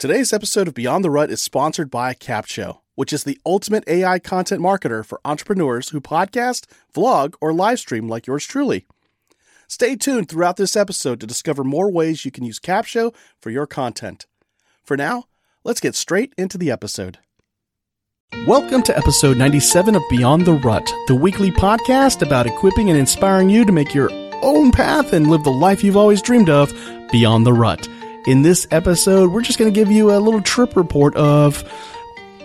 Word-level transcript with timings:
Today's 0.00 0.32
episode 0.32 0.66
of 0.66 0.72
Beyond 0.72 1.04
the 1.04 1.10
Rut 1.10 1.30
is 1.30 1.42
sponsored 1.42 1.90
by 1.90 2.14
Capsho, 2.14 2.78
which 2.94 3.12
is 3.12 3.24
the 3.24 3.38
ultimate 3.44 3.84
AI 3.86 4.18
content 4.18 4.62
marketer 4.62 5.04
for 5.04 5.20
entrepreneurs 5.26 5.90
who 5.90 6.00
podcast, 6.00 6.64
vlog, 6.94 7.34
or 7.38 7.52
live 7.52 7.80
stream 7.80 8.08
like 8.08 8.26
yours 8.26 8.46
truly. 8.46 8.86
Stay 9.68 9.96
tuned 9.96 10.30
throughout 10.30 10.56
this 10.56 10.74
episode 10.74 11.20
to 11.20 11.26
discover 11.26 11.64
more 11.64 11.92
ways 11.92 12.24
you 12.24 12.30
can 12.30 12.44
use 12.44 12.58
Capsho 12.58 13.14
for 13.38 13.50
your 13.50 13.66
content. 13.66 14.24
For 14.82 14.96
now, 14.96 15.24
let's 15.64 15.80
get 15.80 15.94
straight 15.94 16.32
into 16.38 16.56
the 16.56 16.70
episode. 16.70 17.18
Welcome 18.46 18.82
to 18.84 18.96
episode 18.96 19.36
97 19.36 19.96
of 19.96 20.02
Beyond 20.08 20.46
the 20.46 20.54
Rut, 20.54 20.90
the 21.08 21.14
weekly 21.14 21.50
podcast 21.50 22.22
about 22.22 22.46
equipping 22.46 22.88
and 22.88 22.98
inspiring 22.98 23.50
you 23.50 23.66
to 23.66 23.72
make 23.72 23.92
your 23.92 24.08
own 24.40 24.72
path 24.72 25.12
and 25.12 25.28
live 25.28 25.44
the 25.44 25.50
life 25.50 25.84
you've 25.84 25.98
always 25.98 26.22
dreamed 26.22 26.48
of 26.48 26.72
beyond 27.12 27.44
the 27.44 27.52
rut. 27.52 27.86
In 28.26 28.42
this 28.42 28.66
episode, 28.70 29.32
we're 29.32 29.40
just 29.40 29.58
going 29.58 29.72
to 29.72 29.74
give 29.74 29.90
you 29.90 30.12
a 30.12 30.18
little 30.18 30.42
trip 30.42 30.76
report 30.76 31.16
of 31.16 31.64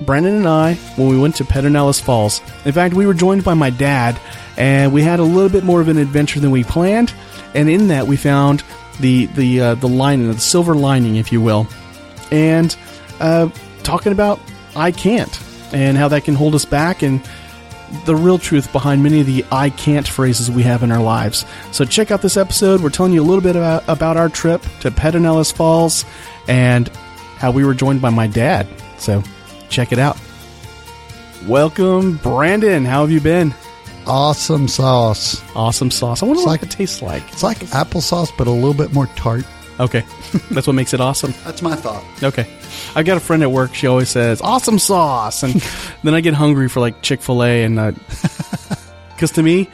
Brandon 0.01 0.35
and 0.35 0.47
I 0.47 0.75
when 0.95 1.09
we 1.09 1.19
went 1.19 1.35
to 1.35 1.43
Pedernales 1.43 1.99
Falls. 2.01 2.39
In 2.63 2.71
fact, 2.71 2.93
we 2.93 3.05
were 3.05 3.13
joined 3.13 3.43
by 3.43 3.55
my 3.55 3.71
dad, 3.71 4.17
and 4.55 4.93
we 4.93 5.01
had 5.01 5.19
a 5.19 5.23
little 5.23 5.49
bit 5.49 5.65
more 5.65 5.81
of 5.81 5.89
an 5.89 5.97
adventure 5.97 6.39
than 6.39 6.51
we 6.51 6.63
planned. 6.63 7.13
And 7.53 7.69
in 7.69 7.89
that, 7.89 8.07
we 8.07 8.15
found 8.15 8.63
the 9.01 9.25
the 9.27 9.59
uh, 9.59 9.75
the 9.75 9.89
lining, 9.89 10.31
the 10.31 10.39
silver 10.39 10.75
lining, 10.75 11.17
if 11.17 11.33
you 11.33 11.41
will, 11.41 11.67
and 12.31 12.75
uh, 13.19 13.49
talking 13.83 14.13
about 14.13 14.39
I 14.77 14.93
can't 14.93 15.41
and 15.73 15.97
how 15.97 16.07
that 16.07 16.23
can 16.23 16.35
hold 16.35 16.55
us 16.55 16.63
back 16.63 17.01
and 17.01 17.21
the 18.05 18.15
real 18.15 18.37
truth 18.37 18.71
behind 18.71 19.03
many 19.03 19.19
of 19.21 19.25
the 19.27 19.45
I 19.51 19.69
can't 19.69 20.07
phrases 20.07 20.49
we 20.51 20.63
have 20.63 20.83
in 20.83 20.91
our 20.91 21.01
lives. 21.01 21.45
So 21.71 21.85
check 21.85 22.11
out 22.11 22.21
this 22.21 22.37
episode. 22.37 22.81
We're 22.81 22.89
telling 22.89 23.13
you 23.13 23.21
a 23.21 23.25
little 23.25 23.41
bit 23.43 23.55
about, 23.55 23.83
about 23.87 24.17
our 24.17 24.29
trip 24.29 24.61
to 24.81 24.91
Pedernales 24.91 25.53
Falls 25.53 26.03
and 26.47 26.87
how 27.37 27.51
we 27.51 27.63
were 27.65 27.73
joined 27.73 28.01
by 28.01 28.09
my 28.09 28.27
dad. 28.27 28.67
So 28.97 29.23
check 29.69 29.91
it 29.91 29.99
out. 29.99 30.17
Welcome, 31.47 32.17
Brandon. 32.17 32.85
How 32.85 33.01
have 33.01 33.11
you 33.11 33.21
been? 33.21 33.53
Awesome 34.07 34.67
sauce. 34.67 35.41
Awesome 35.55 35.91
sauce. 35.91 36.21
I 36.23 36.25
wonder 36.25 36.39
It's 36.39 36.45
what 36.47 36.51
like- 36.53 36.63
it 36.63 36.71
tastes 36.71 37.01
like. 37.01 37.23
It's 37.31 37.43
like 37.43 37.59
applesauce, 37.67 38.31
but 38.37 38.47
a 38.47 38.51
little 38.51 38.73
bit 38.73 38.93
more 38.93 39.07
tart. 39.15 39.45
Okay. 39.79 40.05
That's 40.51 40.67
what 40.67 40.73
makes 40.73 40.93
it 40.93 41.01
awesome. 41.01 41.33
That's 41.43 41.61
my 41.61 41.75
thought. 41.75 42.03
Okay. 42.23 42.47
I 42.95 43.03
got 43.03 43.17
a 43.17 43.19
friend 43.19 43.43
at 43.43 43.51
work. 43.51 43.73
She 43.73 43.87
always 43.87 44.09
says, 44.09 44.41
awesome 44.41 44.79
sauce. 44.79 45.43
And 45.43 45.53
then 46.03 46.13
I 46.13 46.21
get 46.21 46.33
hungry 46.33 46.69
for 46.69 46.79
like 46.79 47.01
Chick 47.01 47.21
fil 47.21 47.43
A. 47.43 47.63
And 47.63 47.79
uh, 47.79 47.91
because 49.15 49.31
to 49.31 49.43
me, 49.43 49.69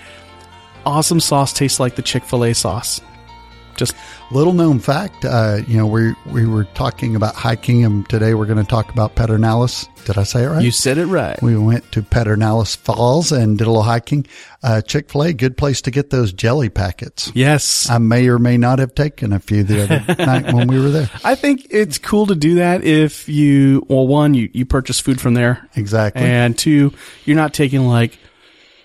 awesome 0.86 1.20
sauce 1.20 1.54
tastes 1.54 1.80
like 1.80 1.96
the 1.96 2.02
Chick 2.02 2.24
fil 2.24 2.44
A 2.46 2.54
sauce. 2.54 3.02
Just, 3.82 3.96
Little 4.32 4.54
known 4.54 4.80
fact, 4.80 5.26
uh, 5.26 5.60
you 5.68 5.76
know, 5.76 5.86
we 5.86 6.14
we 6.32 6.46
were 6.46 6.64
talking 6.64 7.18
about 7.18 7.36
hiking, 7.36 7.84
and 7.84 8.08
today 8.08 8.34
we're 8.34 8.46
going 8.46 8.64
to 8.64 8.70
talk 8.70 8.90
about 8.90 9.14
Pedernales. 9.16 9.90
Did 10.06 10.18
I 10.18 10.24
say 10.24 10.46
it 10.46 10.48
right? 10.48 10.64
you 10.64 10.72
said 10.72 10.98
it 10.98 11.06
right. 11.08 11.40
we 11.44 11.58
went 11.58 11.92
to 11.92 12.02
Pedernales 12.02 12.78
Falls 12.78 13.34
and 13.34 13.58
did 13.58 13.68
a 13.68 13.70
little 13.70 13.84
hiking. 13.84 14.26
Uh, 14.64 14.82
Chick 14.82 15.10
Fil 15.10 15.24
A, 15.24 15.34
good 15.34 15.58
place 15.58 15.82
to 15.82 15.92
get 15.92 16.12
those 16.12 16.32
jelly 16.32 16.70
packets. 16.70 17.30
Yes. 17.36 17.90
I 17.90 17.98
may 17.98 18.30
or 18.30 18.40
may 18.40 18.58
not 18.58 18.80
have 18.80 18.96
taken 18.96 19.34
a 19.34 19.40
few 19.40 19.64
the 19.64 19.84
other 19.84 20.16
night 20.26 20.54
when 20.54 20.68
we 20.68 20.80
were 20.80 20.90
there. 20.90 21.10
I 21.26 21.36
think 21.36 21.68
it's 21.70 21.98
cool 21.98 22.28
to 22.28 22.36
do 22.36 22.56
that 22.56 22.84
if 22.84 23.28
you, 23.28 23.86
well, 23.90 24.08
one, 24.08 24.34
you, 24.34 24.50
you 24.54 24.66
purchase 24.66 25.00
food 25.00 25.20
from 25.20 25.34
there. 25.34 25.68
Exactly. 25.76 26.24
And 26.24 26.58
two, 26.58 26.94
you're 27.26 27.36
not 27.36 27.54
taking 27.54 27.86
like 27.86 28.18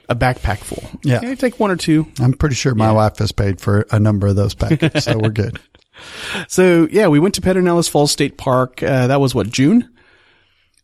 a 0.08 0.14
backpack 0.14 0.58
full. 0.58 0.82
Yeah. 1.02 1.20
You 1.22 1.36
take 1.36 1.58
one 1.58 1.70
or 1.70 1.76
two. 1.76 2.06
I'm 2.20 2.32
pretty 2.32 2.54
sure 2.54 2.74
my 2.74 2.92
wife 2.92 3.18
has 3.18 3.32
paid 3.32 3.60
for 3.60 3.86
a 3.90 3.98
number 3.98 4.26
of 4.26 4.36
those 4.36 4.54
packets, 4.54 5.04
so 5.04 5.18
we're 5.18 5.30
good. 5.30 5.58
So 6.48 6.86
yeah, 6.90 7.08
we 7.08 7.18
went 7.18 7.34
to 7.36 7.40
Pedernales 7.40 7.88
Falls 7.88 8.12
State 8.12 8.36
Park. 8.36 8.82
Uh, 8.82 9.06
that 9.06 9.18
was 9.18 9.34
what, 9.34 9.48
June? 9.48 9.88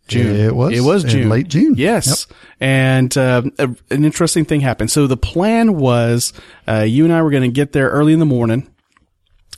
June. 0.08 0.34
It 0.34 0.56
was 0.56 0.72
It 0.72 0.80
was 0.80 1.04
June. 1.04 1.28
late 1.28 1.48
June. 1.48 1.74
Yes. 1.76 2.26
And 2.60 3.14
uh, 3.18 3.42
a, 3.58 3.64
an 3.90 4.04
interesting 4.04 4.46
thing 4.46 4.60
happened. 4.62 4.90
So 4.90 5.06
the 5.06 5.18
plan 5.18 5.76
was 5.76 6.32
uh, 6.66 6.80
you 6.88 7.04
and 7.04 7.12
I 7.12 7.20
were 7.20 7.30
going 7.30 7.42
to 7.42 7.50
get 7.50 7.72
there 7.72 7.90
early 7.90 8.14
in 8.14 8.20
the 8.20 8.24
morning, 8.26 8.70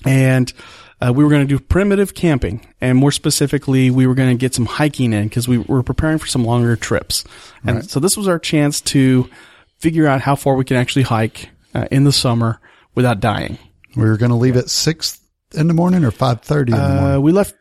and 0.05 0.53
uh, 1.01 1.13
we 1.15 1.23
were 1.25 1.31
going 1.31 1.47
to 1.47 1.49
do 1.59 1.63
primitive 1.63 2.15
camping, 2.15 2.67
and 2.81 2.99
more 2.99 3.13
specifically, 3.13 3.91
we 3.91 4.07
were 4.07 4.15
going 4.15 4.31
to 4.31 4.41
get 4.41 4.55
some 4.55 4.67
hiking 4.67 5.13
in 5.13 5.29
because 5.29 5.47
we 5.47 5.59
were 5.59 5.83
preparing 5.83 6.19
for 6.19 6.27
some 6.27 6.45
longer 6.45 6.77
trips. 6.77 7.25
And 7.65 7.89
so 7.89 8.01
this 8.01 8.17
was 8.17 8.27
our 8.29 8.39
chance 8.39 8.81
to 8.83 9.29
figure 9.85 10.07
out 10.07 10.23
how 10.23 10.35
far 10.35 10.55
we 10.57 10.65
can 10.65 10.79
actually 10.79 11.03
hike 11.03 11.51
uh, 11.75 11.87
in 11.91 12.05
the 12.05 12.13
summer 12.13 12.59
without 12.95 13.21
dying. 13.21 13.59
We 13.95 14.05
were 14.05 14.17
going 14.17 14.31
to 14.31 14.37
leave 14.37 14.57
at 14.57 14.71
six 14.71 15.21
in 15.55 15.69
the 15.69 15.75
morning 15.75 16.05
or 16.05 16.11
five 16.11 16.41
thirty 16.41 16.73
in 16.73 16.79
the 16.79 16.89
morning. 16.89 17.05
Uh, 17.17 17.21
we 17.21 17.33
left. 17.33 17.55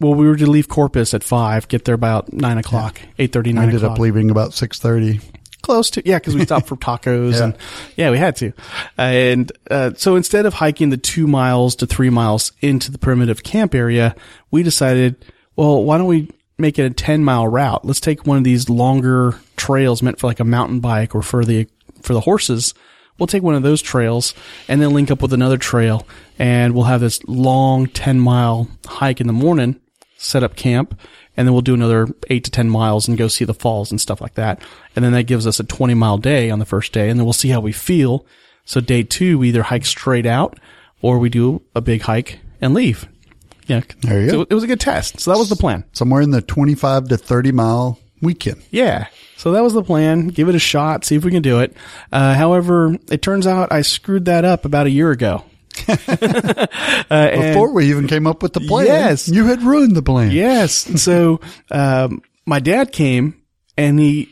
Well, 0.00 0.14
we 0.14 0.26
were 0.28 0.36
to 0.36 0.46
leave 0.50 0.68
Corpus 0.68 1.12
at 1.14 1.22
five, 1.24 1.66
get 1.68 1.84
there 1.84 1.94
about 1.94 2.32
nine 2.32 2.58
o'clock, 2.58 3.00
eight 3.18 3.32
thirty, 3.32 3.50
I 3.50 3.54
nine 3.54 3.64
ended 3.64 3.82
o'clock. 3.82 3.96
up 3.96 3.98
leaving 3.98 4.30
about 4.30 4.54
six 4.54 4.78
thirty. 4.78 5.20
Close 5.62 5.90
to, 5.90 6.02
yeah, 6.04 6.18
because 6.18 6.34
we 6.34 6.44
stopped 6.44 6.66
for 6.66 6.76
tacos 6.86 7.34
Yeah. 7.34 7.44
and 7.44 7.56
yeah, 7.96 8.10
we 8.10 8.18
had 8.18 8.34
to. 8.36 8.52
And 8.98 9.50
uh, 9.70 9.90
so 9.96 10.16
instead 10.16 10.44
of 10.46 10.54
hiking 10.54 10.90
the 10.90 10.96
two 10.96 11.26
miles 11.28 11.76
to 11.76 11.86
three 11.86 12.10
miles 12.10 12.52
into 12.60 12.90
the 12.90 12.98
primitive 12.98 13.42
camp 13.44 13.74
area, 13.74 14.14
we 14.50 14.62
decided, 14.64 15.24
well, 15.56 15.84
why 15.84 15.98
don't 15.98 16.08
we 16.08 16.30
make 16.58 16.78
it 16.80 16.84
a 16.84 16.90
ten 16.90 17.22
mile 17.22 17.46
route? 17.46 17.84
Let's 17.84 18.00
take 18.00 18.26
one 18.26 18.38
of 18.38 18.44
these 18.44 18.68
longer 18.68 19.36
trails 19.66 20.02
meant 20.02 20.18
for 20.18 20.26
like 20.26 20.40
a 20.40 20.44
mountain 20.44 20.80
bike 20.80 21.14
or 21.14 21.22
for 21.22 21.44
the 21.44 21.68
for 22.02 22.14
the 22.14 22.20
horses. 22.20 22.74
We'll 23.18 23.26
take 23.26 23.42
one 23.42 23.54
of 23.54 23.62
those 23.62 23.82
trails 23.82 24.34
and 24.68 24.80
then 24.80 24.92
link 24.94 25.10
up 25.10 25.22
with 25.22 25.32
another 25.32 25.58
trail, 25.58 26.06
and 26.38 26.74
we'll 26.74 26.84
have 26.84 27.00
this 27.00 27.22
long 27.24 27.86
ten 27.86 28.18
mile 28.18 28.68
hike 28.86 29.20
in 29.20 29.26
the 29.26 29.32
morning 29.32 29.78
set 30.16 30.42
up 30.42 30.56
camp, 30.56 30.98
and 31.36 31.46
then 31.46 31.52
we'll 31.52 31.62
do 31.62 31.74
another 31.74 32.06
eight 32.30 32.44
to 32.44 32.50
10 32.50 32.70
miles 32.70 33.08
and 33.08 33.18
go 33.18 33.26
see 33.26 33.44
the 33.44 33.52
falls 33.54 33.90
and 33.90 34.00
stuff 34.00 34.20
like 34.20 34.34
that. 34.34 34.62
And 34.94 35.04
then 35.04 35.10
that 35.14 35.24
gives 35.24 35.48
us 35.48 35.58
a 35.58 35.64
20 35.64 35.94
mile 35.94 36.16
day 36.16 36.48
on 36.50 36.58
the 36.60 36.64
first 36.64 36.92
day, 36.92 37.08
and 37.10 37.18
then 37.18 37.26
we'll 37.26 37.32
see 37.32 37.48
how 37.48 37.60
we 37.60 37.72
feel. 37.72 38.24
So 38.64 38.80
day 38.80 39.02
two, 39.02 39.38
we 39.38 39.48
either 39.48 39.64
hike 39.64 39.84
straight 39.84 40.24
out 40.26 40.58
or 41.00 41.18
we 41.18 41.28
do 41.28 41.60
a 41.74 41.80
big 41.80 42.02
hike 42.02 42.38
and 42.60 42.72
leave. 42.72 43.08
Yeah. 43.66 43.80
There 44.02 44.20
you 44.22 44.30
So 44.30 44.36
go. 44.38 44.46
it 44.48 44.54
was 44.54 44.62
a 44.64 44.68
good 44.68 44.80
test. 44.80 45.18
So 45.20 45.32
that 45.32 45.38
was 45.38 45.48
the 45.48 45.56
plan. 45.56 45.82
Somewhere 45.92 46.22
in 46.22 46.30
the 46.30 46.40
twenty-five 46.42 47.08
to 47.08 47.16
thirty 47.16 47.50
mile 47.52 47.98
weekend. 48.22 48.62
Yeah. 48.70 49.08
So 49.36 49.52
that 49.52 49.62
was 49.62 49.72
the 49.74 49.82
plan. 49.82 50.28
Give 50.28 50.48
it 50.48 50.54
a 50.54 50.58
shot. 50.60 51.04
See 51.04 51.16
if 51.16 51.24
we 51.24 51.30
can 51.32 51.42
do 51.42 51.58
it. 51.60 51.76
Uh, 52.12 52.32
however, 52.34 52.96
it 53.10 53.20
turns 53.22 53.46
out 53.46 53.72
I 53.72 53.82
screwed 53.82 54.26
that 54.26 54.44
up 54.44 54.64
about 54.64 54.86
a 54.86 54.90
year 54.90 55.10
ago. 55.10 55.44
uh, 55.88 56.66
Before 57.08 57.72
we 57.72 57.90
even 57.90 58.06
came 58.06 58.26
up 58.26 58.42
with 58.42 58.52
the 58.52 58.60
plan, 58.60 58.86
Yes. 58.86 59.28
you 59.28 59.46
had 59.46 59.62
ruined 59.62 59.96
the 59.96 60.02
plan. 60.02 60.30
Yes. 60.30 60.86
And 60.86 61.00
so, 61.00 61.40
um, 61.70 62.22
my 62.46 62.60
dad 62.60 62.92
came 62.92 63.42
and 63.76 63.98
he, 63.98 64.28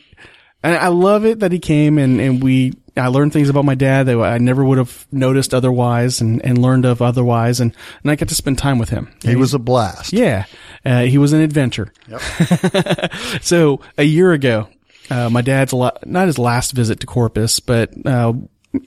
and 0.63 0.75
I 0.75 0.87
love 0.89 1.25
it 1.25 1.39
that 1.39 1.51
he 1.51 1.59
came 1.59 1.97
and, 1.97 2.19
and 2.21 2.43
we, 2.43 2.73
I 2.97 3.07
learned 3.07 3.31
things 3.33 3.49
about 3.49 3.65
my 3.65 3.75
dad 3.75 4.07
that 4.07 4.19
I 4.19 4.37
never 4.37 4.65
would 4.65 4.77
have 4.77 5.07
noticed 5.11 5.53
otherwise 5.53 6.19
and, 6.19 6.43
and 6.45 6.57
learned 6.57 6.85
of 6.85 7.01
otherwise. 7.01 7.59
And, 7.59 7.75
and 8.03 8.11
I 8.11 8.15
got 8.15 8.29
to 8.29 8.35
spend 8.35 8.57
time 8.57 8.79
with 8.79 8.89
him. 8.89 9.13
He 9.23 9.35
was 9.35 9.53
a 9.53 9.59
blast. 9.59 10.11
Yeah. 10.11 10.45
Uh, 10.85 11.03
he 11.03 11.17
was 11.17 11.31
an 11.33 11.41
adventure. 11.41 11.93
Yep. 12.07 13.11
so 13.41 13.79
a 13.97 14.03
year 14.03 14.33
ago, 14.33 14.67
uh, 15.09 15.29
my 15.29 15.41
dad's 15.41 15.73
la- 15.73 15.91
not 16.05 16.27
his 16.27 16.37
last 16.37 16.71
visit 16.71 16.99
to 17.01 17.07
Corpus, 17.07 17.59
but, 17.59 17.93
uh, 18.05 18.33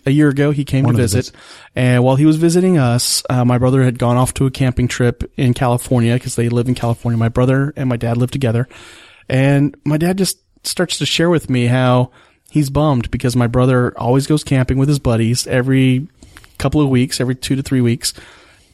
a 0.06 0.10
year 0.10 0.30
ago 0.30 0.50
he 0.50 0.64
came 0.64 0.84
One 0.84 0.94
to 0.94 1.02
visit 1.02 1.30
and 1.76 2.02
while 2.02 2.16
he 2.16 2.24
was 2.24 2.36
visiting 2.36 2.78
us, 2.78 3.22
uh, 3.28 3.44
my 3.44 3.58
brother 3.58 3.82
had 3.82 3.98
gone 3.98 4.16
off 4.16 4.32
to 4.34 4.46
a 4.46 4.50
camping 4.50 4.88
trip 4.88 5.30
in 5.36 5.52
California 5.52 6.14
because 6.14 6.36
they 6.36 6.48
live 6.48 6.68
in 6.68 6.74
California. 6.74 7.18
My 7.18 7.28
brother 7.28 7.74
and 7.76 7.88
my 7.88 7.98
dad 7.98 8.16
live 8.16 8.30
together 8.30 8.66
and 9.28 9.76
my 9.84 9.98
dad 9.98 10.16
just 10.16 10.38
starts 10.66 10.98
to 10.98 11.06
share 11.06 11.28
with 11.28 11.50
me 11.50 11.66
how 11.66 12.10
he's 12.54 12.70
bummed 12.70 13.10
because 13.10 13.34
my 13.34 13.48
brother 13.48 13.92
always 13.98 14.28
goes 14.28 14.44
camping 14.44 14.78
with 14.78 14.88
his 14.88 15.00
buddies 15.00 15.44
every 15.48 16.06
couple 16.56 16.80
of 16.80 16.88
weeks, 16.88 17.20
every 17.20 17.34
two 17.34 17.56
to 17.56 17.62
three 17.64 17.80
weeks, 17.80 18.14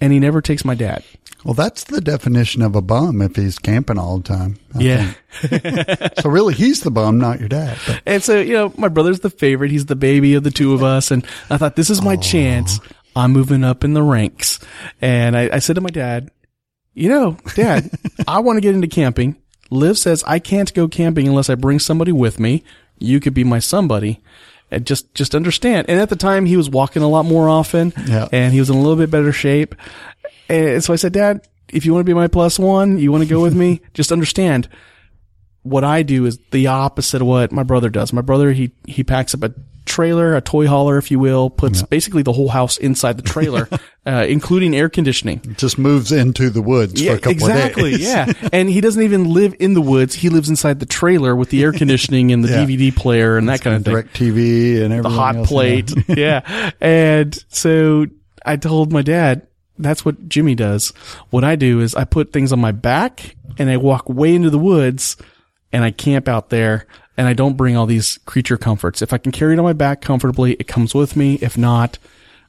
and 0.02 0.12
he 0.12 0.18
never 0.18 0.42
takes 0.42 0.66
my 0.66 0.74
dad. 0.74 1.02
Well, 1.42 1.54
that's 1.54 1.84
the 1.84 2.02
definition 2.02 2.60
of 2.60 2.76
a 2.76 2.82
bum 2.82 3.22
if 3.22 3.36
he's 3.36 3.58
camping 3.58 3.96
all 3.96 4.18
the 4.18 4.28
time. 4.28 4.58
I 4.74 4.80
Yeah. 4.80 5.12
So 6.20 6.28
really, 6.28 6.52
he's 6.52 6.82
the 6.82 6.90
bum, 6.90 7.16
not 7.16 7.40
your 7.40 7.48
dad. 7.48 7.78
But 7.86 8.02
And 8.04 8.22
so, 8.22 8.38
you 8.38 8.52
know, 8.52 8.74
my 8.76 8.88
brother's 8.88 9.20
the 9.20 9.30
favorite. 9.30 9.70
He's 9.70 9.86
the 9.86 9.96
baby 9.96 10.34
of 10.34 10.44
the 10.44 10.50
two 10.50 10.74
of 10.74 10.82
us. 10.82 11.10
And 11.10 11.24
I 11.48 11.56
thought, 11.56 11.76
this 11.76 11.88
is 11.88 12.02
my 12.02 12.16
chance. 12.16 12.78
I'm 13.16 13.32
moving 13.32 13.64
up 13.64 13.82
in 13.82 13.94
the 13.94 14.02
ranks. 14.02 14.60
And 15.00 15.34
I, 15.34 15.48
I 15.54 15.58
said 15.60 15.76
to 15.76 15.80
my 15.80 15.88
dad, 15.88 16.30
you 16.92 17.08
know, 17.08 17.38
dad, 17.54 17.90
I 18.28 18.40
want 18.40 18.58
to 18.58 18.60
get 18.60 18.74
into 18.74 18.88
camping. 18.88 19.36
Liv 19.70 19.96
says 19.96 20.22
I 20.26 20.38
can't 20.40 20.74
go 20.74 20.86
camping 20.88 21.26
unless 21.26 21.48
I 21.48 21.54
bring 21.54 21.78
somebody 21.78 22.12
with 22.12 22.38
me. 22.38 22.62
You 23.00 23.18
could 23.18 23.34
be 23.34 23.42
my 23.44 23.58
somebody. 23.58 24.20
And 24.70 24.86
just, 24.86 25.12
just 25.16 25.34
understand. 25.34 25.88
And 25.90 25.98
at 25.98 26.10
the 26.10 26.16
time 26.16 26.46
he 26.46 26.56
was 26.56 26.70
walking 26.70 27.02
a 27.02 27.08
lot 27.08 27.24
more 27.24 27.48
often 27.48 27.92
Yeah. 28.06 28.28
and 28.30 28.52
he 28.52 28.60
was 28.60 28.70
in 28.70 28.76
a 28.76 28.80
little 28.80 28.94
bit 28.94 29.10
better 29.10 29.32
shape. 29.32 29.74
And 30.48 30.82
so 30.84 30.92
I 30.92 30.96
said, 30.96 31.12
dad, 31.12 31.48
if 31.68 31.84
you 31.84 31.92
want 31.92 32.02
to 32.06 32.10
be 32.10 32.14
my 32.14 32.28
plus 32.28 32.56
one, 32.56 32.96
you 32.98 33.10
want 33.10 33.24
to 33.24 33.28
go 33.28 33.40
with 33.42 33.54
me, 33.56 33.80
just 33.94 34.12
understand 34.12 34.68
what 35.62 35.82
I 35.82 36.02
do 36.04 36.24
is 36.24 36.38
the 36.52 36.68
opposite 36.68 37.20
of 37.20 37.26
what 37.26 37.50
my 37.50 37.64
brother 37.64 37.88
does. 37.90 38.12
My 38.12 38.22
brother, 38.22 38.52
he, 38.52 38.70
he 38.86 39.02
packs 39.02 39.34
up 39.34 39.42
a 39.42 39.52
trailer, 39.90 40.34
a 40.36 40.40
toy 40.40 40.66
hauler, 40.66 40.96
if 40.96 41.10
you 41.10 41.18
will, 41.18 41.50
puts 41.50 41.82
basically 41.82 42.22
the 42.22 42.32
whole 42.32 42.48
house 42.48 42.78
inside 42.78 43.16
the 43.16 43.22
trailer, 43.22 43.68
uh, 44.06 44.24
including 44.28 44.74
air 44.74 44.88
conditioning. 44.88 45.40
Just 45.58 45.78
moves 45.78 46.12
into 46.12 46.48
the 46.48 46.62
woods 46.62 47.02
for 47.02 47.12
a 47.12 47.16
couple 47.16 47.32
exactly, 47.32 47.94
of 47.94 47.98
days. 47.98 48.08
yeah. 48.08 48.32
And 48.52 48.68
he 48.70 48.80
doesn't 48.80 49.02
even 49.02 49.32
live 49.32 49.54
in 49.58 49.74
the 49.74 49.80
woods. 49.80 50.14
He 50.14 50.28
lives 50.28 50.48
inside 50.48 50.80
the 50.80 50.86
trailer 50.86 51.34
with 51.36 51.50
the 51.50 51.62
air 51.62 51.72
conditioning 51.72 52.32
and 52.32 52.44
the 52.44 52.48
Yeah. 52.52 52.64
DVD 52.64 52.94
player 52.94 53.36
and 53.36 53.48
that 53.48 53.60
kind 53.60 53.76
of 53.76 53.84
thing. 53.84 53.92
Direct 53.92 54.14
TV 54.16 54.82
and 54.82 54.92
everything. 54.92 55.02
the 55.02 55.10
hot 55.10 55.44
plate. 55.46 55.92
yeah. 56.08 56.42
yeah. 56.46 56.70
And 56.80 57.44
so 57.48 58.06
I 58.46 58.56
told 58.56 58.92
my 58.92 59.02
dad, 59.02 59.46
that's 59.78 60.04
what 60.04 60.28
Jimmy 60.28 60.54
does. 60.54 60.90
What 61.30 61.42
I 61.44 61.56
do 61.56 61.80
is 61.80 61.94
I 61.94 62.04
put 62.04 62.32
things 62.32 62.52
on 62.52 62.60
my 62.60 62.72
back 62.72 63.36
and 63.58 63.68
I 63.70 63.76
walk 63.76 64.08
way 64.08 64.34
into 64.34 64.50
the 64.50 64.58
woods 64.58 65.16
and 65.72 65.82
I 65.84 65.90
camp 65.90 66.28
out 66.28 66.48
there 66.50 66.86
and 67.20 67.28
I 67.28 67.34
don't 67.34 67.54
bring 67.54 67.76
all 67.76 67.84
these 67.84 68.16
creature 68.24 68.56
comforts. 68.56 69.02
If 69.02 69.12
I 69.12 69.18
can 69.18 69.30
carry 69.30 69.52
it 69.52 69.58
on 69.58 69.64
my 69.66 69.74
back 69.74 70.00
comfortably, 70.00 70.54
it 70.54 70.66
comes 70.66 70.94
with 70.94 71.16
me. 71.16 71.34
If 71.42 71.58
not, 71.58 71.98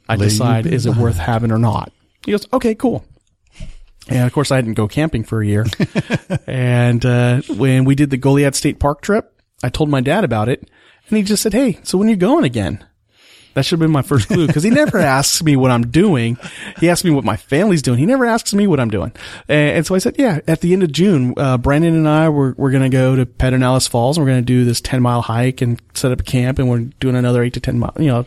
I 0.08 0.16
Leave 0.16 0.30
decide 0.30 0.66
is 0.66 0.86
it 0.86 0.96
worth 0.96 1.18
having 1.18 1.52
or 1.52 1.58
not. 1.58 1.92
He 2.24 2.32
goes, 2.32 2.48
okay, 2.54 2.74
cool. 2.74 3.04
And 4.08 4.26
of 4.26 4.32
course, 4.32 4.50
I 4.50 4.62
didn't 4.62 4.76
go 4.76 4.88
camping 4.88 5.26
for 5.26 5.42
a 5.42 5.46
year. 5.46 5.66
and 6.48 7.06
uh, 7.06 7.42
when 7.50 7.84
we 7.84 7.96
did 7.96 8.12
the 8.12 8.18
Goliad 8.18 8.56
State 8.56 8.80
Park 8.80 9.02
trip, 9.02 9.42
I 9.62 9.68
told 9.68 9.90
my 9.90 10.00
dad 10.00 10.24
about 10.24 10.48
it, 10.48 10.70
and 11.10 11.18
he 11.18 11.24
just 11.24 11.44
said, 11.44 11.52
"Hey, 11.52 11.80
so 11.84 11.98
when 11.98 12.08
are 12.08 12.12
you 12.12 12.16
going 12.16 12.46
again?" 12.46 12.86
That 13.54 13.64
should 13.66 13.74
have 13.74 13.80
been 13.82 13.92
my 13.92 14.02
first 14.02 14.28
clue 14.28 14.48
because 14.48 14.64
he 14.64 14.70
never 14.70 14.98
asks 15.00 15.44
me 15.44 15.56
what 15.56 15.72
I'm 15.72 15.88
doing. 15.92 16.38
He 16.80 16.90
asks 16.90 17.04
me 17.04 17.12
what 17.12 17.24
my 17.26 17.36
family's 17.36 17.82
doing. 17.82 18.00
He 18.00 18.06
never 18.06 18.26
asks 18.26 18.54
me 18.54 18.66
what 18.68 18.80
I'm 18.80 18.90
doing. 18.90 19.12
And, 19.48 19.78
and 19.78 19.86
so 19.86 19.94
I 19.96 19.98
said, 19.98 20.16
yeah, 20.18 20.40
at 20.48 20.62
the 20.62 20.74
end 20.74 20.84
of 20.84 20.92
June, 20.92 21.34
uh, 21.38 21.58
Brandon 21.58 21.96
and 21.96 22.08
I, 22.08 22.30
we're, 22.30 22.54
we're 22.58 22.72
going 22.72 22.84
to 22.84 22.90
go 22.90 23.16
to 23.16 23.26
Pedernales 23.26 23.90
Falls 23.90 24.18
and 24.18 24.26
we're 24.26 24.32
going 24.32 24.42
to 24.42 24.46
do 24.46 24.64
this 24.66 24.80
10 24.82 25.02
mile 25.02 25.22
hike 25.22 25.62
and 25.62 25.82
set 25.94 26.12
up 26.12 26.22
a 26.22 26.24
camp 26.24 26.60
and 26.60 26.70
we're 26.70 26.86
doing 27.00 27.16
another 27.16 27.44
eight 27.44 27.54
to 27.54 27.60
10 27.60 27.80
mile, 27.80 27.94
you 28.00 28.08
know, 28.08 28.26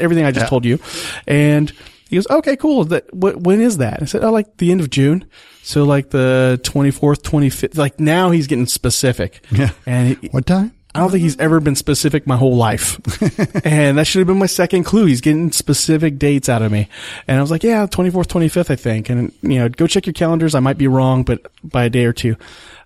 everything 0.00 0.24
I 0.24 0.30
just 0.30 0.44
Yeah. 0.44 0.48
told 0.48 0.64
you. 0.64 0.78
And 1.26 1.70
he 2.08 2.16
goes, 2.16 2.26
okay, 2.30 2.56
cool. 2.56 2.84
That, 2.84 3.08
wh- 3.10 3.36
when 3.42 3.60
is 3.60 3.78
that? 3.78 4.00
I 4.00 4.04
said, 4.06 4.22
oh, 4.24 4.30
like 4.30 4.56
the 4.58 4.70
end 4.70 4.80
of 4.80 4.90
June. 4.90 5.26
So 5.62 5.84
like 5.84 6.10
the 6.10 6.60
24th, 6.62 7.22
25th, 7.22 7.76
like 7.76 7.98
now 7.98 8.30
he's 8.30 8.46
getting 8.46 8.66
specific. 8.66 9.44
Yeah. 9.50 9.70
And 9.86 10.16
he, 10.16 10.28
What 10.28 10.46
time? 10.46 10.72
I 10.96 11.00
don't 11.00 11.10
think 11.10 11.22
he's 11.22 11.38
ever 11.38 11.60
been 11.60 11.76
specific 11.76 12.26
my 12.26 12.36
whole 12.36 12.56
life. 12.56 12.98
and 13.64 13.98
that 13.98 14.06
should 14.06 14.20
have 14.20 14.26
been 14.26 14.38
my 14.38 14.46
second 14.46 14.84
clue. 14.84 15.06
He's 15.06 15.20
getting 15.20 15.52
specific 15.52 16.18
dates 16.18 16.48
out 16.48 16.62
of 16.62 16.72
me. 16.72 16.88
And 17.28 17.38
I 17.38 17.40
was 17.40 17.50
like, 17.50 17.62
yeah, 17.62 17.86
24th, 17.86 18.26
25th, 18.26 18.70
I 18.70 18.76
think. 18.76 19.10
And, 19.10 19.32
you 19.42 19.58
know, 19.58 19.68
go 19.68 19.86
check 19.86 20.06
your 20.06 20.14
calendars. 20.14 20.54
I 20.54 20.60
might 20.60 20.78
be 20.78 20.88
wrong, 20.88 21.22
but 21.22 21.46
by 21.62 21.84
a 21.84 21.90
day 21.90 22.04
or 22.04 22.12
two. 22.12 22.36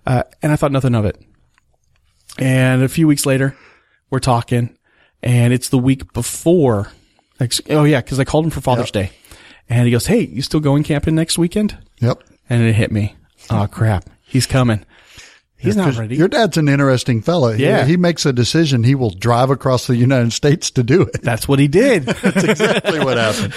Uh, 0.05 0.23
and 0.41 0.51
I 0.51 0.55
thought 0.55 0.71
nothing 0.71 0.95
of 0.95 1.05
it. 1.05 1.21
And 2.37 2.83
a 2.83 2.89
few 2.89 3.07
weeks 3.07 3.25
later, 3.25 3.55
we're 4.09 4.19
talking 4.19 4.77
and 5.23 5.53
it's 5.53 5.69
the 5.69 5.77
week 5.77 6.13
before. 6.13 6.91
Oh 7.69 7.83
yeah, 7.83 8.01
cause 8.01 8.19
I 8.19 8.23
called 8.23 8.45
him 8.45 8.51
for 8.51 8.61
Father's 8.61 8.91
Day 8.91 9.11
and 9.69 9.85
he 9.85 9.91
goes, 9.91 10.05
Hey, 10.05 10.21
you 10.21 10.41
still 10.41 10.59
going 10.59 10.83
camping 10.83 11.15
next 11.15 11.37
weekend? 11.37 11.77
Yep. 11.99 12.23
And 12.49 12.61
it 12.61 12.73
hit 12.73 12.91
me. 12.91 13.15
Oh 13.49 13.67
crap. 13.67 14.09
He's 14.21 14.45
coming. 14.45 14.85
He's 15.61 15.75
not 15.75 15.95
ready. 15.95 16.15
Your 16.15 16.27
dad's 16.27 16.57
an 16.57 16.67
interesting 16.67 17.21
fella. 17.21 17.55
Yeah. 17.55 17.85
He, 17.85 17.97
makes 17.97 18.25
a 18.25 18.33
decision. 18.33 18.83
He 18.83 18.95
will 18.95 19.11
drive 19.11 19.49
across 19.49 19.87
the 19.87 19.95
United 19.95 20.33
States 20.33 20.71
to 20.71 20.83
do 20.83 21.03
it. 21.03 21.21
That's 21.21 21.47
what 21.47 21.59
he 21.59 21.67
did. 21.67 22.03
That's 22.05 22.43
exactly 22.43 22.99
what 22.99 23.17
happened. 23.17 23.53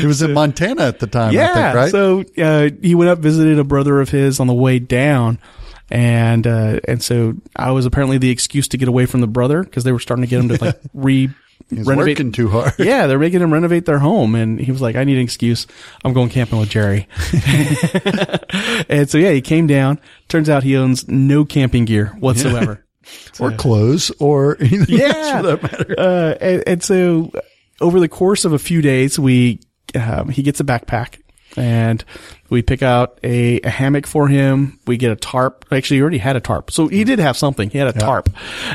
He 0.00 0.06
was 0.06 0.20
in 0.22 0.34
Montana 0.34 0.82
at 0.82 0.98
the 0.98 1.06
time, 1.06 1.32
Yeah. 1.32 1.50
I 1.50 1.54
think, 1.54 1.74
right? 1.74 1.90
So 1.90 2.24
uh, 2.42 2.70
he 2.82 2.94
went 2.94 3.10
up, 3.10 3.18
visited 3.20 3.58
a 3.58 3.64
brother 3.64 4.00
of 4.00 4.10
his 4.10 4.38
on 4.38 4.46
the 4.48 4.54
way 4.54 4.78
down, 4.78 5.38
and 5.90 6.46
uh, 6.46 6.80
and 6.86 7.02
so 7.02 7.34
I 7.56 7.70
was 7.72 7.86
apparently 7.86 8.18
the 8.18 8.30
excuse 8.30 8.68
to 8.68 8.76
get 8.76 8.88
away 8.88 9.06
from 9.06 9.20
the 9.22 9.26
brother 9.26 9.62
because 9.64 9.84
they 9.84 9.92
were 9.92 9.98
starting 9.98 10.22
to 10.24 10.28
get 10.28 10.40
him 10.40 10.48
to 10.48 10.64
like 10.64 10.80
re 10.94 11.30
He's 11.70 11.86
renovate. 11.86 12.18
working 12.18 12.32
too 12.32 12.48
hard. 12.48 12.74
Yeah, 12.78 13.06
they're 13.06 13.18
making 13.18 13.40
him 13.40 13.52
renovate 13.52 13.86
their 13.86 13.98
home, 14.00 14.34
and 14.34 14.60
he 14.60 14.72
was 14.72 14.80
like, 14.82 14.96
"I 14.96 15.04
need 15.04 15.16
an 15.16 15.22
excuse. 15.22 15.66
I'm 16.04 16.12
going 16.12 16.28
camping 16.28 16.58
with 16.58 16.68
Jerry." 16.70 17.06
and 18.88 19.08
so 19.08 19.18
yeah, 19.18 19.30
he 19.30 19.40
came 19.40 19.66
down. 19.66 19.98
Turns 20.28 20.48
out 20.48 20.62
he 20.62 20.76
owns 20.76 21.08
no 21.08 21.44
camping 21.44 21.84
gear 21.84 22.06
whatsoever. 22.18 22.84
Or 23.40 23.50
clothes 23.52 24.10
or 24.20 24.56
anything 24.60 24.98
Yeah. 24.98 25.40
for 25.40 25.46
that 25.46 25.62
matter. 25.62 25.94
Uh, 25.98 26.34
and, 26.40 26.62
and 26.66 26.82
so 26.82 27.32
over 27.80 27.98
the 27.98 28.08
course 28.08 28.44
of 28.44 28.52
a 28.52 28.58
few 28.58 28.82
days, 28.82 29.18
we, 29.18 29.60
um, 29.94 30.28
he 30.28 30.42
gets 30.42 30.60
a 30.60 30.64
backpack 30.64 31.20
and 31.56 32.04
we 32.48 32.62
pick 32.62 32.82
out 32.82 33.18
a, 33.22 33.60
a 33.60 33.68
hammock 33.68 34.06
for 34.06 34.28
him. 34.28 34.78
We 34.86 34.96
get 34.96 35.12
a 35.12 35.16
tarp. 35.16 35.64
Actually, 35.70 35.98
he 35.98 36.02
already 36.02 36.18
had 36.18 36.36
a 36.36 36.40
tarp. 36.40 36.70
So 36.70 36.88
he 36.88 37.04
did 37.04 37.18
have 37.18 37.36
something. 37.36 37.70
He 37.70 37.78
had 37.78 37.88
a 37.88 37.98
tarp. 37.98 38.28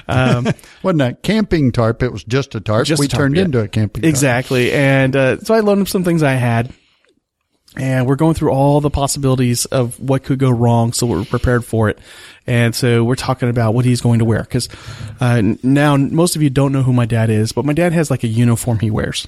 Um, 0.07 0.47
Wasn't 0.83 1.01
a 1.01 1.13
camping 1.13 1.71
tarp. 1.71 2.03
It 2.03 2.11
was 2.11 2.23
just 2.23 2.55
a 2.55 2.59
tarp. 2.59 2.85
Just 2.85 2.99
we 2.99 3.05
a 3.05 3.09
tarp, 3.09 3.19
turned 3.21 3.35
yeah. 3.37 3.43
into 3.43 3.59
a 3.59 3.67
camping 3.67 4.03
tarp. 4.03 4.09
exactly. 4.09 4.71
And, 4.71 5.15
uh, 5.15 5.39
so 5.39 5.53
I 5.53 5.59
loaned 5.59 5.81
him 5.81 5.85
some 5.87 6.03
things 6.03 6.23
I 6.23 6.33
had. 6.33 6.73
And 7.77 8.07
we're 8.07 8.15
going 8.15 8.35
through 8.35 8.51
all 8.51 8.79
the 8.79 8.89
possibilities 8.89 9.65
of 9.65 9.99
what 9.99 10.23
could 10.23 10.39
go 10.39 10.49
wrong, 10.49 10.93
so 10.93 11.05
we're 11.07 11.25
prepared 11.25 11.65
for 11.65 11.89
it. 11.89 11.99
And 12.47 12.73
so 12.73 13.03
we're 13.03 13.15
talking 13.15 13.49
about 13.49 13.73
what 13.73 13.83
he's 13.83 13.99
going 13.99 14.19
to 14.19 14.25
wear, 14.25 14.39
because 14.39 14.69
uh, 15.19 15.41
now 15.61 15.97
most 15.97 16.37
of 16.37 16.41
you 16.41 16.49
don't 16.49 16.71
know 16.71 16.83
who 16.83 16.93
my 16.93 17.05
dad 17.05 17.29
is, 17.29 17.51
but 17.51 17.65
my 17.65 17.73
dad 17.73 17.91
has 17.91 18.09
like 18.09 18.23
a 18.23 18.27
uniform 18.27 18.79
he 18.79 18.91
wears. 18.91 19.27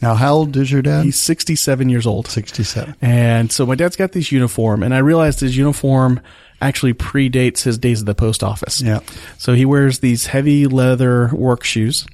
Now, 0.00 0.14
how 0.14 0.34
old 0.34 0.56
is 0.56 0.70
your 0.70 0.82
dad? 0.82 1.04
He's 1.04 1.18
67 1.18 1.88
years 1.88 2.06
old. 2.06 2.28
67. 2.28 2.96
And 3.00 3.50
so 3.50 3.66
my 3.66 3.74
dad's 3.74 3.96
got 3.96 4.12
this 4.12 4.30
uniform, 4.30 4.82
and 4.82 4.94
I 4.94 4.98
realized 4.98 5.40
his 5.40 5.56
uniform 5.56 6.20
actually 6.60 6.94
predates 6.94 7.62
his 7.62 7.78
days 7.78 8.00
at 8.00 8.06
the 8.06 8.14
post 8.14 8.42
office. 8.42 8.80
Yeah. 8.80 9.00
So 9.38 9.54
he 9.54 9.64
wears 9.64 10.00
these 10.00 10.26
heavy 10.26 10.66
leather 10.66 11.28
work 11.32 11.64
shoes, 11.64 12.06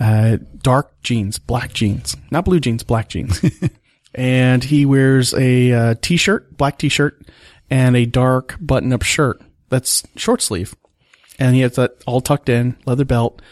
uh, 0.00 0.38
dark 0.62 1.00
jeans, 1.02 1.38
black 1.38 1.72
jeans, 1.72 2.16
not 2.30 2.44
blue 2.44 2.60
jeans, 2.60 2.82
black 2.82 3.08
jeans. 3.08 3.40
and 4.14 4.64
he 4.64 4.86
wears 4.86 5.34
a 5.34 5.72
uh, 5.72 5.94
t-shirt, 6.00 6.56
black 6.56 6.78
t-shirt, 6.78 7.24
and 7.70 7.96
a 7.96 8.06
dark 8.06 8.56
button-up 8.60 9.02
shirt 9.02 9.40
that's 9.68 10.04
short 10.16 10.42
sleeve. 10.42 10.74
And 11.38 11.54
he 11.54 11.60
has 11.62 11.76
that 11.76 12.02
all 12.06 12.20
tucked 12.20 12.48
in, 12.48 12.76
leather 12.86 13.04
belt. 13.04 13.42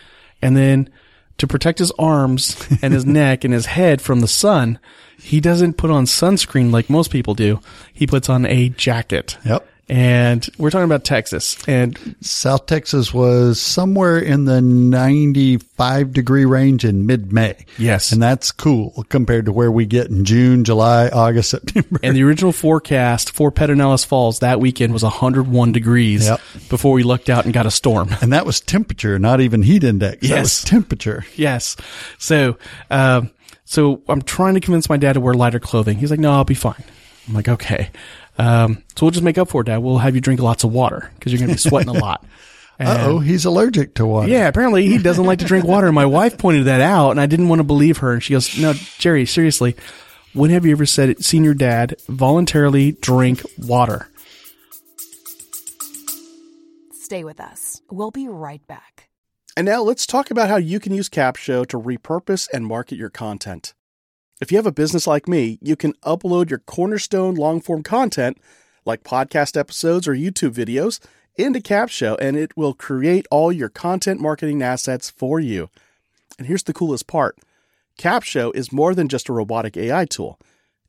And 0.40 0.56
then 0.56 0.90
to 1.38 1.46
protect 1.46 1.78
his 1.78 1.92
arms 1.98 2.56
and 2.82 2.92
his 2.94 3.04
neck 3.06 3.44
and 3.44 3.52
his 3.52 3.66
head 3.66 4.00
from 4.00 4.20
the 4.20 4.28
sun, 4.28 4.78
he 5.18 5.40
doesn't 5.40 5.76
put 5.76 5.90
on 5.90 6.04
sunscreen 6.04 6.70
like 6.70 6.90
most 6.90 7.10
people 7.10 7.34
do. 7.34 7.60
He 7.92 8.06
puts 8.06 8.28
on 8.28 8.46
a 8.46 8.68
jacket. 8.70 9.38
Yep. 9.44 9.68
And 9.88 10.48
we're 10.56 10.70
talking 10.70 10.86
about 10.86 11.04
Texas. 11.04 11.56
And 11.68 12.16
South 12.22 12.64
Texas 12.66 13.12
was 13.12 13.60
somewhere 13.60 14.18
in 14.18 14.46
the 14.46 14.62
95 14.62 16.12
degree 16.12 16.44
range 16.44 16.84
in 16.84 17.06
mid 17.06 17.32
May. 17.32 17.66
Yes. 17.78 18.10
And 18.12 18.22
that's 18.22 18.50
cool 18.50 19.04
compared 19.10 19.44
to 19.46 19.52
where 19.52 19.70
we 19.70 19.84
get 19.86 20.06
in 20.08 20.24
June, 20.24 20.64
July, 20.64 21.08
August, 21.08 21.50
September. 21.50 22.00
And 22.02 22.16
the 22.16 22.22
original 22.22 22.52
forecast 22.52 23.32
for 23.34 23.52
Pedernales 23.52 24.06
Falls 24.06 24.38
that 24.38 24.58
weekend 24.60 24.92
was 24.92 25.02
101 25.02 25.72
degrees 25.72 26.26
Yep. 26.26 26.40
before 26.70 26.92
we 26.92 27.02
looked 27.02 27.28
out 27.28 27.44
and 27.44 27.52
got 27.52 27.66
a 27.66 27.70
storm. 27.70 28.08
And 28.22 28.32
that 28.32 28.46
was 28.46 28.60
temperature, 28.60 29.18
not 29.18 29.40
even 29.40 29.62
heat 29.62 29.84
index. 29.84 30.20
That 30.22 30.28
Yes. 30.28 30.42
was 30.42 30.64
temperature. 30.64 31.24
yes. 31.36 31.76
So, 32.18 32.56
um, 32.90 33.30
so 33.66 34.02
I'm 34.08 34.22
trying 34.22 34.54
to 34.54 34.60
convince 34.60 34.88
my 34.88 34.96
dad 34.96 35.14
to 35.14 35.20
wear 35.20 35.34
lighter 35.34 35.60
clothing. 35.60 35.98
He's 35.98 36.10
like, 36.10 36.20
no, 36.20 36.32
I'll 36.32 36.44
be 36.44 36.54
fine. 36.54 36.82
I'm 37.28 37.34
like, 37.34 37.48
okay. 37.48 37.90
Um, 38.38 38.82
so 38.96 39.06
we'll 39.06 39.10
just 39.12 39.24
make 39.24 39.38
up 39.38 39.48
for 39.48 39.60
it, 39.60 39.64
dad. 39.64 39.78
We'll 39.78 39.98
have 39.98 40.14
you 40.14 40.20
drink 40.20 40.40
lots 40.40 40.64
of 40.64 40.72
water 40.72 41.10
because 41.14 41.32
you're 41.32 41.38
going 41.38 41.50
to 41.50 41.54
be 41.54 41.58
sweating 41.68 41.94
a 41.94 41.98
lot. 41.98 42.24
Uh 42.80 42.96
oh, 43.02 43.18
he's 43.20 43.44
allergic 43.44 43.94
to 43.94 44.06
water. 44.06 44.28
Yeah, 44.28 44.48
apparently 44.48 44.88
he 44.88 44.98
doesn't 44.98 45.24
like 45.24 45.38
to 45.38 45.44
drink 45.44 45.64
water. 45.64 45.86
And 45.86 45.94
my 45.94 46.06
wife 46.06 46.36
pointed 46.38 46.64
that 46.64 46.80
out, 46.80 47.12
and 47.12 47.20
I 47.20 47.26
didn't 47.26 47.48
want 47.48 47.60
to 47.60 47.64
believe 47.64 47.98
her. 47.98 48.12
And 48.14 48.22
she 48.22 48.32
goes, 48.32 48.58
"No, 48.58 48.72
Jerry, 48.98 49.26
seriously, 49.26 49.76
when 50.32 50.50
have 50.50 50.66
you 50.66 50.72
ever 50.72 50.84
said 50.84 51.24
seen 51.24 51.44
your 51.44 51.54
dad 51.54 51.94
voluntarily 52.08 52.92
drink 52.92 53.42
water?" 53.58 54.08
Stay 56.92 57.22
with 57.22 57.38
us. 57.38 57.80
We'll 57.90 58.10
be 58.10 58.26
right 58.26 58.66
back. 58.66 59.08
And 59.56 59.66
now 59.66 59.82
let's 59.82 60.04
talk 60.04 60.32
about 60.32 60.48
how 60.48 60.56
you 60.56 60.80
can 60.80 60.92
use 60.92 61.08
Capsho 61.08 61.64
to 61.68 61.78
repurpose 61.78 62.48
and 62.52 62.66
market 62.66 62.96
your 62.96 63.10
content. 63.10 63.72
If 64.40 64.50
you 64.50 64.58
have 64.58 64.66
a 64.66 64.72
business 64.72 65.06
like 65.06 65.28
me, 65.28 65.58
you 65.62 65.76
can 65.76 65.92
upload 66.04 66.50
your 66.50 66.58
cornerstone 66.58 67.36
long 67.36 67.60
form 67.60 67.84
content, 67.84 68.38
like 68.84 69.04
podcast 69.04 69.56
episodes 69.56 70.08
or 70.08 70.14
YouTube 70.14 70.52
videos, 70.52 70.98
into 71.36 71.60
Capsho 71.60 72.16
and 72.20 72.36
it 72.36 72.56
will 72.56 72.74
create 72.74 73.26
all 73.30 73.52
your 73.52 73.68
content 73.68 74.20
marketing 74.20 74.62
assets 74.62 75.08
for 75.08 75.38
you. 75.38 75.70
And 76.36 76.48
here's 76.48 76.64
the 76.64 76.72
coolest 76.72 77.06
part 77.06 77.38
Capsho 77.96 78.54
is 78.56 78.72
more 78.72 78.92
than 78.94 79.08
just 79.08 79.28
a 79.28 79.32
robotic 79.32 79.76
AI 79.76 80.04
tool, 80.04 80.40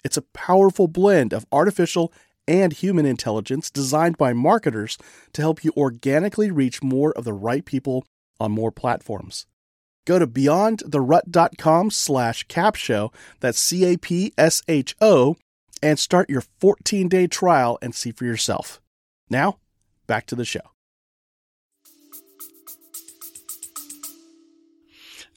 it's 0.03 0.17
a 0.17 0.23
powerful 0.23 0.87
blend 0.87 1.31
of 1.31 1.45
artificial 1.51 2.11
and 2.47 2.73
human 2.73 3.05
intelligence 3.05 3.69
designed 3.69 4.17
by 4.17 4.33
marketers 4.33 4.97
to 5.33 5.41
help 5.41 5.63
you 5.63 5.71
organically 5.77 6.49
reach 6.49 6.81
more 6.81 7.11
of 7.13 7.25
the 7.25 7.33
right 7.33 7.65
people 7.65 8.05
on 8.39 8.51
more 8.51 8.71
platforms. 8.71 9.45
Go 10.05 10.19
to 10.19 10.27
beyondtherut.com 10.27 11.91
slash 11.91 12.47
capsho, 12.47 13.11
that's 13.39 13.59
C-A-P-S-H-O, 13.59 15.35
and 15.81 15.99
start 15.99 16.29
your 16.29 16.43
14-day 16.61 17.27
trial 17.27 17.79
and 17.81 17.93
see 17.95 18.11
for 18.11 18.25
yourself. 18.25 18.81
Now, 19.29 19.57
back 20.05 20.27
to 20.27 20.35
the 20.35 20.45
show. 20.45 20.61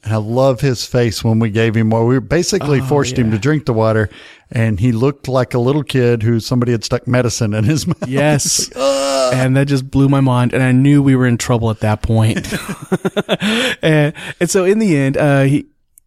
And 0.04 0.12
I 0.12 0.16
love 0.18 0.60
his 0.60 0.86
face 0.86 1.24
when 1.24 1.38
we 1.38 1.50
gave 1.50 1.74
him 1.74 1.90
water. 1.90 2.04
We 2.04 2.20
basically 2.20 2.80
oh, 2.80 2.84
forced 2.84 3.18
yeah. 3.18 3.24
him 3.24 3.30
to 3.32 3.38
drink 3.38 3.66
the 3.66 3.72
water, 3.72 4.08
and 4.50 4.78
he 4.78 4.92
looked 4.92 5.28
like 5.28 5.54
a 5.54 5.58
little 5.58 5.82
kid 5.82 6.22
who 6.22 6.40
somebody 6.40 6.72
had 6.72 6.84
stuck 6.84 7.08
medicine 7.08 7.52
in 7.52 7.64
his 7.64 7.86
mouth. 7.86 8.06
Yes 8.06 8.70
and 9.32 9.56
that 9.56 9.66
just 9.66 9.90
blew 9.90 10.08
my 10.08 10.20
mind. 10.20 10.52
And 10.52 10.62
I 10.62 10.72
knew 10.72 11.02
we 11.02 11.16
were 11.16 11.26
in 11.26 11.38
trouble 11.38 11.70
at 11.70 11.80
that 11.80 12.02
point. 12.02 12.52
and, 13.82 14.14
and 14.40 14.50
so 14.50 14.64
in 14.64 14.78
the 14.78 14.96
end, 14.96 15.16
uh, 15.16 15.42
he, 15.42 15.66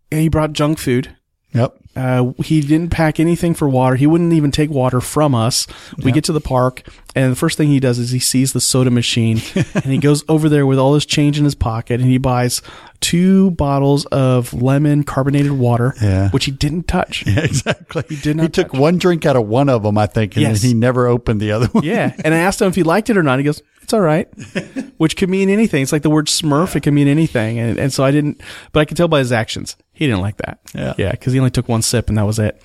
he 0.09 0.29
brought 0.29 0.53
junk 0.53 0.79
food. 0.79 1.15
Yep. 1.53 1.80
Uh, 1.95 2.31
he 2.43 2.61
didn't 2.61 2.89
pack 2.89 3.19
anything 3.19 3.53
for 3.53 3.67
water. 3.67 3.95
He 3.95 4.07
wouldn't 4.07 4.33
even 4.33 4.51
take 4.51 4.69
water 4.69 5.01
from 5.01 5.35
us. 5.35 5.67
We 6.03 6.11
get 6.11 6.23
to 6.25 6.31
the 6.33 6.39
park, 6.41 6.83
and 7.15 7.31
the 7.31 7.35
first 7.35 7.57
thing 7.57 7.67
he 7.67 7.79
does 7.81 7.99
is 7.99 8.11
he 8.11 8.19
sees 8.19 8.53
the 8.53 8.61
soda 8.61 8.89
machine, 8.89 9.41
and 9.73 9.85
he 9.85 9.97
goes 9.97 10.23
over 10.29 10.47
there 10.47 10.65
with 10.65 10.79
all 10.79 10.93
his 10.93 11.05
change 11.05 11.37
in 11.37 11.43
his 11.43 11.55
pocket, 11.55 11.99
and 11.99 12.09
he 12.09 12.17
buys 12.17 12.61
two 13.01 13.51
bottles 13.51 14.05
of 14.07 14.53
lemon 14.53 15.03
carbonated 15.03 15.51
water, 15.53 15.93
Yeah. 16.01 16.29
which 16.29 16.45
he 16.45 16.51
didn't 16.51 16.87
touch. 16.87 17.25
Yeah, 17.31 17.39
exactly. 17.41 18.03
He 18.09 18.15
did 18.15 18.37
not 18.37 18.43
He 18.43 18.49
took 18.49 18.71
touch 18.71 18.79
one 18.79 18.97
drink 18.97 19.25
out 19.25 19.35
of 19.35 19.47
one 19.47 19.69
of 19.69 19.83
them, 19.83 19.97
I 19.97 20.05
think, 20.05 20.35
and 20.35 20.43
Yes. 20.43 20.61
he 20.61 20.73
never 20.73 21.07
opened 21.07 21.41
the 21.41 21.51
other 21.51 21.67
one. 21.67 21.83
Yeah. 21.83 22.13
And 22.23 22.33
I 22.33 22.37
asked 22.37 22.61
him 22.61 22.67
if 22.67 22.75
he 22.75 22.83
liked 22.83 23.09
it 23.09 23.17
or 23.17 23.23
not. 23.23 23.39
He 23.39 23.43
goes, 23.45 23.61
it's 23.81 23.93
all 23.93 24.01
right, 24.01 24.27
which 24.97 25.17
could 25.17 25.29
mean 25.29 25.49
anything. 25.49 25.81
It's 25.81 25.91
like 25.91 26.03
the 26.03 26.09
word 26.11 26.27
smurf. 26.27 26.75
It 26.75 26.83
can 26.83 26.93
mean 26.93 27.07
anything. 27.07 27.57
And, 27.57 27.79
and 27.79 27.91
so 27.91 28.03
I 28.03 28.11
didn't, 28.11 28.39
but 28.71 28.81
I 28.81 28.85
could 28.85 28.95
tell 28.97 29.07
by 29.07 29.19
his 29.19 29.31
actions. 29.31 29.75
He 29.93 30.05
didn't 30.05 30.21
like 30.21 30.37
that. 30.37 30.59
Yeah. 30.75 30.93
Yeah. 30.97 31.15
Cause 31.15 31.33
he 31.33 31.39
only 31.39 31.51
took 31.51 31.67
one 31.67 31.80
sip 31.81 32.09
and 32.09 32.17
that 32.17 32.25
was 32.25 32.39
it. 32.39 32.61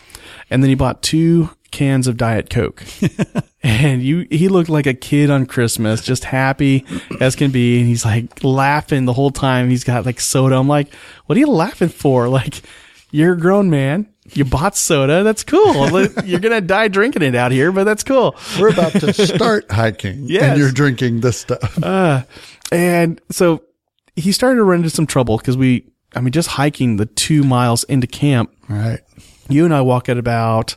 And 0.50 0.62
then 0.62 0.68
he 0.68 0.74
bought 0.74 1.02
two 1.02 1.50
cans 1.72 2.06
of 2.06 2.16
Diet 2.16 2.48
Coke. 2.50 2.82
and 3.62 4.02
you, 4.02 4.26
he 4.30 4.48
looked 4.48 4.68
like 4.70 4.86
a 4.86 4.94
kid 4.94 5.30
on 5.30 5.46
Christmas, 5.46 6.02
just 6.04 6.24
happy 6.24 6.84
as 7.20 7.34
can 7.36 7.50
be. 7.50 7.78
And 7.80 7.86
he's 7.88 8.04
like 8.04 8.42
laughing 8.44 9.04
the 9.04 9.12
whole 9.12 9.30
time. 9.30 9.68
He's 9.68 9.84
got 9.84 10.06
like 10.06 10.20
soda. 10.20 10.56
I'm 10.56 10.68
like, 10.68 10.94
what 11.26 11.36
are 11.36 11.40
you 11.40 11.48
laughing 11.48 11.88
for? 11.88 12.28
Like, 12.36 12.62
you're 13.12 13.32
a 13.34 13.38
grown 13.38 13.70
man. 13.70 14.08
You 14.32 14.44
bought 14.44 14.76
soda. 14.76 15.22
That's 15.22 15.44
cool. 15.44 15.88
You're 16.24 16.40
going 16.40 16.52
to 16.54 16.60
die 16.60 16.88
drinking 16.88 17.22
it 17.22 17.36
out 17.36 17.52
here, 17.52 17.70
but 17.70 17.84
that's 17.84 18.02
cool. 18.02 18.34
We're 18.58 18.70
about 18.70 18.92
to 18.92 19.12
start 19.12 19.70
hiking, 19.70 20.24
Yes. 20.26 20.42
and 20.42 20.58
you're 20.58 20.72
drinking 20.72 21.20
this 21.20 21.38
stuff. 21.38 21.80
Uh, 21.82 22.24
and 22.72 23.20
so 23.30 23.62
he 24.16 24.32
started 24.32 24.56
to 24.56 24.64
run 24.64 24.78
into 24.80 24.90
some 24.90 25.06
trouble 25.06 25.38
because 25.38 25.56
we, 25.56 25.86
I 26.14 26.20
mean, 26.20 26.32
just 26.32 26.48
hiking 26.48 26.96
the 26.96 27.06
two 27.06 27.42
miles 27.42 27.84
into 27.84 28.06
camp, 28.06 28.50
right. 28.68 29.00
you 29.48 29.64
and 29.64 29.74
I 29.74 29.82
walk 29.82 30.08
at 30.08 30.16
about, 30.16 30.76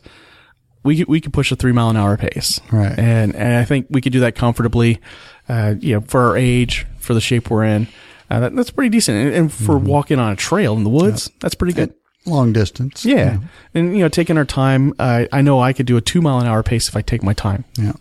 we 0.84 0.98
could, 0.98 1.08
we 1.08 1.22
could 1.22 1.34
push 1.34 1.52
a 1.52 1.56
three 1.56 1.72
mile 1.72 1.90
an 1.90 1.98
hour 1.98 2.18
pace. 2.18 2.60
Right. 2.72 2.98
And, 2.98 3.36
and 3.36 3.56
I 3.56 3.66
think 3.66 3.88
we 3.90 4.02
could 4.02 4.14
do 4.14 4.22
that 4.22 4.36
comfortably, 4.36 5.00
uh, 5.48 5.76
you 5.80 5.96
know, 5.96 6.02
for 6.02 6.22
our 6.22 6.38
age, 6.38 6.86
for 7.00 7.14
the 7.14 7.22
shape 7.22 7.50
we're 7.50 7.64
in. 7.64 7.88
Uh, 8.30 8.42
that, 8.42 8.56
that's 8.56 8.72
pretty 8.72 8.90
decent. 8.90 9.18
And, 9.18 9.36
and 9.36 9.54
for 9.54 9.78
walking 9.78 10.20
on 10.20 10.32
a 10.32 10.36
trail 10.36 10.76
in 10.76 10.84
the 10.84 10.90
woods, 10.90 11.32
that's 11.40 11.56
pretty 11.56 11.74
good. 11.74 11.94
Long 12.26 12.54
distance. 12.54 13.06
Yeah. 13.06 13.40
And, 13.74 13.94
you 13.96 14.04
know, 14.04 14.10
taking 14.10 14.38
our 14.38 14.46
time, 14.46 14.94
uh, 15.00 15.26
I 15.32 15.42
know 15.42 15.60
I 15.60 15.74
could 15.74 15.86
do 15.86 15.98
a 15.98 16.02
two 16.02 16.22
mile 16.22 16.40
an 16.40 16.48
hour 16.48 16.62
pace 16.64 16.90
if 16.90 16.96
I 16.96 17.02
take 17.02 17.24
my 17.24 17.34
time. 17.34 17.66
Yeah. 17.78 17.94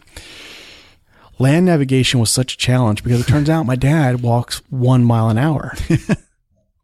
land 1.38 1.66
navigation 1.66 2.20
was 2.20 2.30
such 2.30 2.54
a 2.54 2.56
challenge 2.56 3.04
because 3.04 3.20
it 3.20 3.28
turns 3.28 3.48
out 3.48 3.64
my 3.64 3.76
dad 3.76 4.20
walks 4.20 4.60
one 4.70 5.04
mile 5.04 5.28
an 5.28 5.38
hour. 5.38 5.74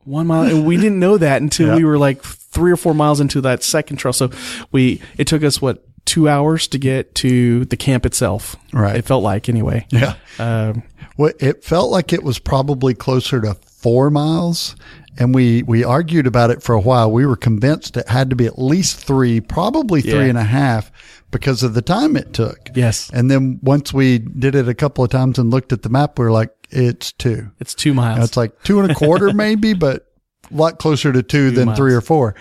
one 0.04 0.26
mile. 0.26 0.44
And 0.44 0.64
we 0.66 0.76
didn't 0.76 0.98
know 0.98 1.18
that 1.18 1.42
until 1.42 1.68
Yeah. 1.68 1.76
we 1.76 1.84
were 1.84 1.98
like 1.98 2.22
three 2.22 2.70
or 2.72 2.76
four 2.76 2.94
miles 2.94 3.20
into 3.20 3.40
that 3.42 3.62
second 3.62 3.96
trail. 3.96 4.12
So 4.12 4.30
we, 4.72 5.00
it 5.18 5.26
took 5.26 5.42
us 5.42 5.60
what, 5.60 5.84
two 6.04 6.28
hours 6.28 6.68
to 6.68 6.78
get 6.78 7.14
to 7.16 7.64
the 7.64 7.76
camp 7.78 8.04
itself. 8.04 8.56
Right. 8.74 8.96
It 8.96 9.06
felt 9.06 9.22
like 9.22 9.48
anyway. 9.48 9.86
Yeah. 9.90 10.14
Um, 10.38 10.82
Well, 11.16 11.32
it 11.40 11.64
felt 11.64 11.90
like 11.90 12.12
it 12.12 12.22
was 12.22 12.38
probably 12.38 12.92
closer 12.92 13.40
to 13.40 13.54
four 13.54 14.10
miles. 14.10 14.76
And 15.16 15.32
we, 15.34 15.62
we 15.62 15.84
argued 15.84 16.26
about 16.26 16.50
it 16.50 16.62
for 16.62 16.74
a 16.74 16.80
while. 16.80 17.10
We 17.10 17.24
were 17.24 17.36
convinced 17.36 17.96
it 17.96 18.08
had 18.08 18.30
to 18.30 18.36
be 18.36 18.46
at 18.46 18.58
least 18.58 18.96
three, 18.98 19.40
probably 19.40 20.00
three 20.02 20.12
Yeah. 20.12 20.20
and 20.24 20.38
a 20.38 20.42
half 20.44 20.90
because 21.30 21.62
of 21.62 21.72
the 21.74 21.82
time 21.82 22.16
it 22.16 22.32
took. 22.32 22.58
yes. 22.74 23.10
And 23.14 23.30
then 23.30 23.58
once 23.62 23.92
we 23.94 24.18
did 24.18 24.54
it 24.54 24.68
a 24.68 24.74
couple 24.74 25.02
of 25.04 25.10
times 25.10 25.38
and 25.38 25.50
looked 25.50 25.72
at 25.72 25.82
the 25.82 25.88
map, 25.88 26.18
we 26.18 26.24
were 26.24 26.32
like, 26.32 26.50
it's 26.74 27.12
two. 27.12 27.50
It's 27.60 27.74
two 27.74 27.94
miles. 27.94 28.24
It's 28.24 28.36
like 28.36 28.62
two 28.62 28.80
and 28.80 28.90
a 28.90 28.94
quarter, 28.94 29.32
maybe, 29.34 29.74
but 29.74 30.06
a 30.50 30.54
lot 30.54 30.78
closer 30.78 31.12
to 31.12 31.22
two, 31.22 31.50
than 31.50 31.66
miles. 31.66 31.78
three 31.78 31.94
or 31.94 32.00
four. 32.00 32.34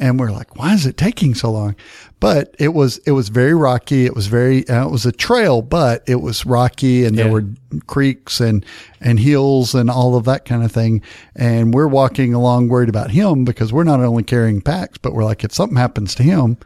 And 0.00 0.20
we're 0.20 0.30
like, 0.30 0.56
why 0.56 0.74
is 0.74 0.86
it 0.86 0.96
taking 0.96 1.34
so 1.34 1.50
long? 1.50 1.74
But 2.20 2.54
it 2.60 2.68
was, 2.68 2.98
it 2.98 3.10
was 3.10 3.30
very 3.30 3.54
rocky. 3.54 4.06
It 4.06 4.14
was 4.14 4.28
very, 4.28 4.68
uh, 4.68 4.86
it 4.86 4.90
was 4.92 5.04
a 5.06 5.12
trail, 5.12 5.60
but 5.60 6.04
it 6.06 6.16
was 6.16 6.46
rocky 6.46 7.04
and 7.04 7.18
there 7.18 7.32
were 7.32 7.44
creeks 7.88 8.40
and, 8.40 8.64
and 9.00 9.18
hills 9.18 9.74
and 9.74 9.90
all 9.90 10.14
of 10.14 10.24
that 10.26 10.44
kind 10.44 10.62
of 10.62 10.70
thing. 10.70 11.02
And 11.34 11.74
we're 11.74 11.88
walking 11.88 12.32
along 12.32 12.68
worried 12.68 12.88
about 12.88 13.10
him 13.10 13.44
because 13.44 13.72
we're 13.72 13.82
not 13.82 13.98
only 13.98 14.22
carrying 14.22 14.60
packs, 14.60 14.98
but 14.98 15.14
we're 15.14 15.24
like, 15.24 15.42
if 15.42 15.52
something 15.52 15.76
happens 15.76 16.14
to 16.16 16.22
him, 16.22 16.58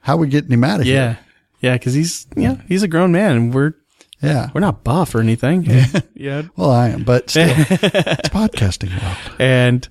how 0.00 0.14
are 0.14 0.18
we 0.18 0.28
getting 0.28 0.50
him 0.50 0.64
out 0.64 0.80
of 0.80 0.86
yeah. 0.86 1.12
here? 1.12 1.18
Yeah. 1.60 1.78
Cause 1.78 1.94
he's, 1.94 2.26
yeah, 2.36 2.56
he's 2.66 2.82
a 2.82 2.88
grown 2.88 3.12
man 3.12 3.36
and 3.36 3.54
we're, 3.54 3.74
Yeah. 4.22 4.50
we're 4.54 4.60
not 4.60 4.84
buff 4.84 5.14
or 5.14 5.20
anything. 5.20 5.64
yeah. 6.14 6.42
Well, 6.56 6.70
I 6.70 6.88
am, 6.90 7.04
but 7.04 7.30
still, 7.30 7.48
it's 7.56 8.28
podcasting 8.28 8.90
world. 9.02 9.36
And 9.38 9.88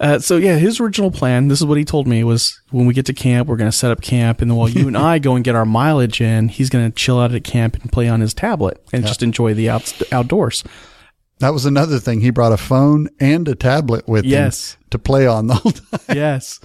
uh, 0.00 0.18
so, 0.18 0.36
yeah, 0.36 0.56
his 0.56 0.80
original 0.80 1.10
plan, 1.10 1.48
this 1.48 1.60
is 1.60 1.66
what 1.66 1.78
he 1.78 1.84
told 1.84 2.06
me, 2.06 2.24
was 2.24 2.60
when 2.70 2.84
we 2.84 2.92
get 2.92 3.06
to 3.06 3.14
camp, 3.14 3.48
we're 3.48 3.56
going 3.56 3.70
to 3.70 3.76
set 3.76 3.90
up 3.90 4.02
camp. 4.02 4.42
And 4.42 4.50
then 4.50 4.58
while 4.58 4.68
you 4.68 4.86
and 4.88 4.96
I 4.98 5.18
go 5.18 5.34
and 5.36 5.44
get 5.44 5.54
our 5.54 5.64
mileage 5.64 6.20
in, 6.20 6.48
he's 6.48 6.68
going 6.68 6.90
to 6.90 6.94
chill 6.94 7.18
out 7.20 7.32
at 7.32 7.44
camp 7.44 7.76
and 7.80 7.90
play 7.90 8.08
on 8.08 8.20
his 8.20 8.34
tablet 8.34 8.82
and 8.92 9.06
just 9.06 9.22
enjoy 9.22 9.54
the 9.54 9.70
outs 9.70 10.02
outdoors. 10.12 10.64
That 11.44 11.52
was 11.52 11.66
another 11.66 11.98
thing. 11.98 12.22
He 12.22 12.30
brought 12.30 12.52
a 12.52 12.56
phone 12.56 13.08
and 13.20 13.46
a 13.48 13.54
tablet 13.54 14.08
with 14.08 14.24
Yes. 14.24 14.74
him 14.76 14.80
to 14.92 14.98
play 14.98 15.26
on 15.26 15.46
the 15.46 15.54
whole 15.56 15.72
time. 15.72 16.00
yes. 16.08 16.58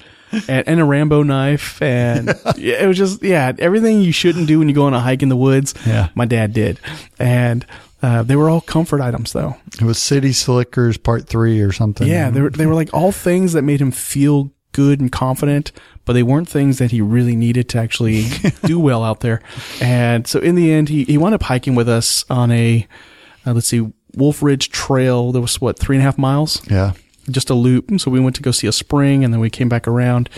And, 0.48 0.66
and 0.70 0.80
a 0.80 0.86
Rambo 0.86 1.24
knife. 1.24 1.82
And 1.82 2.28
yeah, 2.58 2.82
it 2.82 2.88
was 2.88 2.98
just, 2.98 3.22
yeah, 3.22 3.52
everything 3.60 4.02
you 4.02 4.14
shouldn't 4.14 4.48
do 4.48 4.58
when 4.60 4.70
you 4.70 4.76
go 4.76 4.86
on 4.86 4.94
a 4.94 5.02
hike 5.02 5.22
in 5.22 5.28
the 5.28 5.36
woods. 5.36 5.74
Yeah. 5.86 6.10
My 6.16 6.24
dad 6.24 6.54
did. 6.54 6.80
And 7.20 7.66
uh, 8.02 8.24
they 8.24 8.38
were 8.38 8.50
all 8.50 8.62
comfort 8.62 9.02
items, 9.02 9.34
though. 9.34 9.58
It 9.74 9.82
was 9.82 10.02
City 10.02 10.32
Slickers 10.32 10.98
Part 10.98 11.28
Three 11.28 11.60
or 11.60 11.74
something. 11.74 12.08
Yeah, 12.08 12.30
they 12.30 12.40
were, 12.40 12.50
they 12.50 12.66
were 12.66 12.74
like 12.76 12.94
all 12.94 13.12
things 13.12 13.52
that 13.52 13.64
made 13.64 13.82
him 13.82 13.92
feel 13.92 14.54
good 14.72 15.02
and 15.02 15.12
confident, 15.12 15.74
but 16.06 16.14
they 16.14 16.24
weren't 16.24 16.48
things 16.48 16.78
that 16.78 16.92
he 16.92 17.02
really 17.02 17.36
needed 17.36 17.68
to 17.70 17.80
actually 17.80 18.28
do 18.64 18.80
well 18.80 19.04
out 19.04 19.20
there. 19.20 19.42
And 19.82 20.26
so 20.26 20.40
in 20.40 20.56
the 20.56 20.72
end, 20.72 20.88
he, 20.88 21.04
he 21.04 21.18
wound 21.18 21.36
up 21.36 21.44
hiking 21.44 21.76
with 21.76 21.90
us 21.90 22.24
on 22.30 22.50
a, 22.52 22.88
uh, 23.46 23.52
let's 23.52 23.68
see, 23.68 23.92
Wolf 24.16 24.42
Ridge 24.44 24.70
Trail. 24.70 25.32
That 25.32 25.42
was 25.42 25.60
what, 25.62 25.78
three 25.80 25.96
and 25.96 26.02
a 26.02 26.06
half 26.06 26.18
miles? 26.18 26.62
yeah, 26.70 26.94
Just 27.30 27.50
a 27.50 27.54
loop. 27.54 27.92
So 28.00 28.10
we 28.12 28.20
went 28.20 28.36
to 28.38 28.42
go 28.42 28.52
see 28.52 28.68
a 28.68 28.72
spring 28.72 29.24
and 29.24 29.34
then 29.34 29.40
we 29.40 29.50
came 29.50 29.70
back 29.70 29.88
around. 29.88 30.30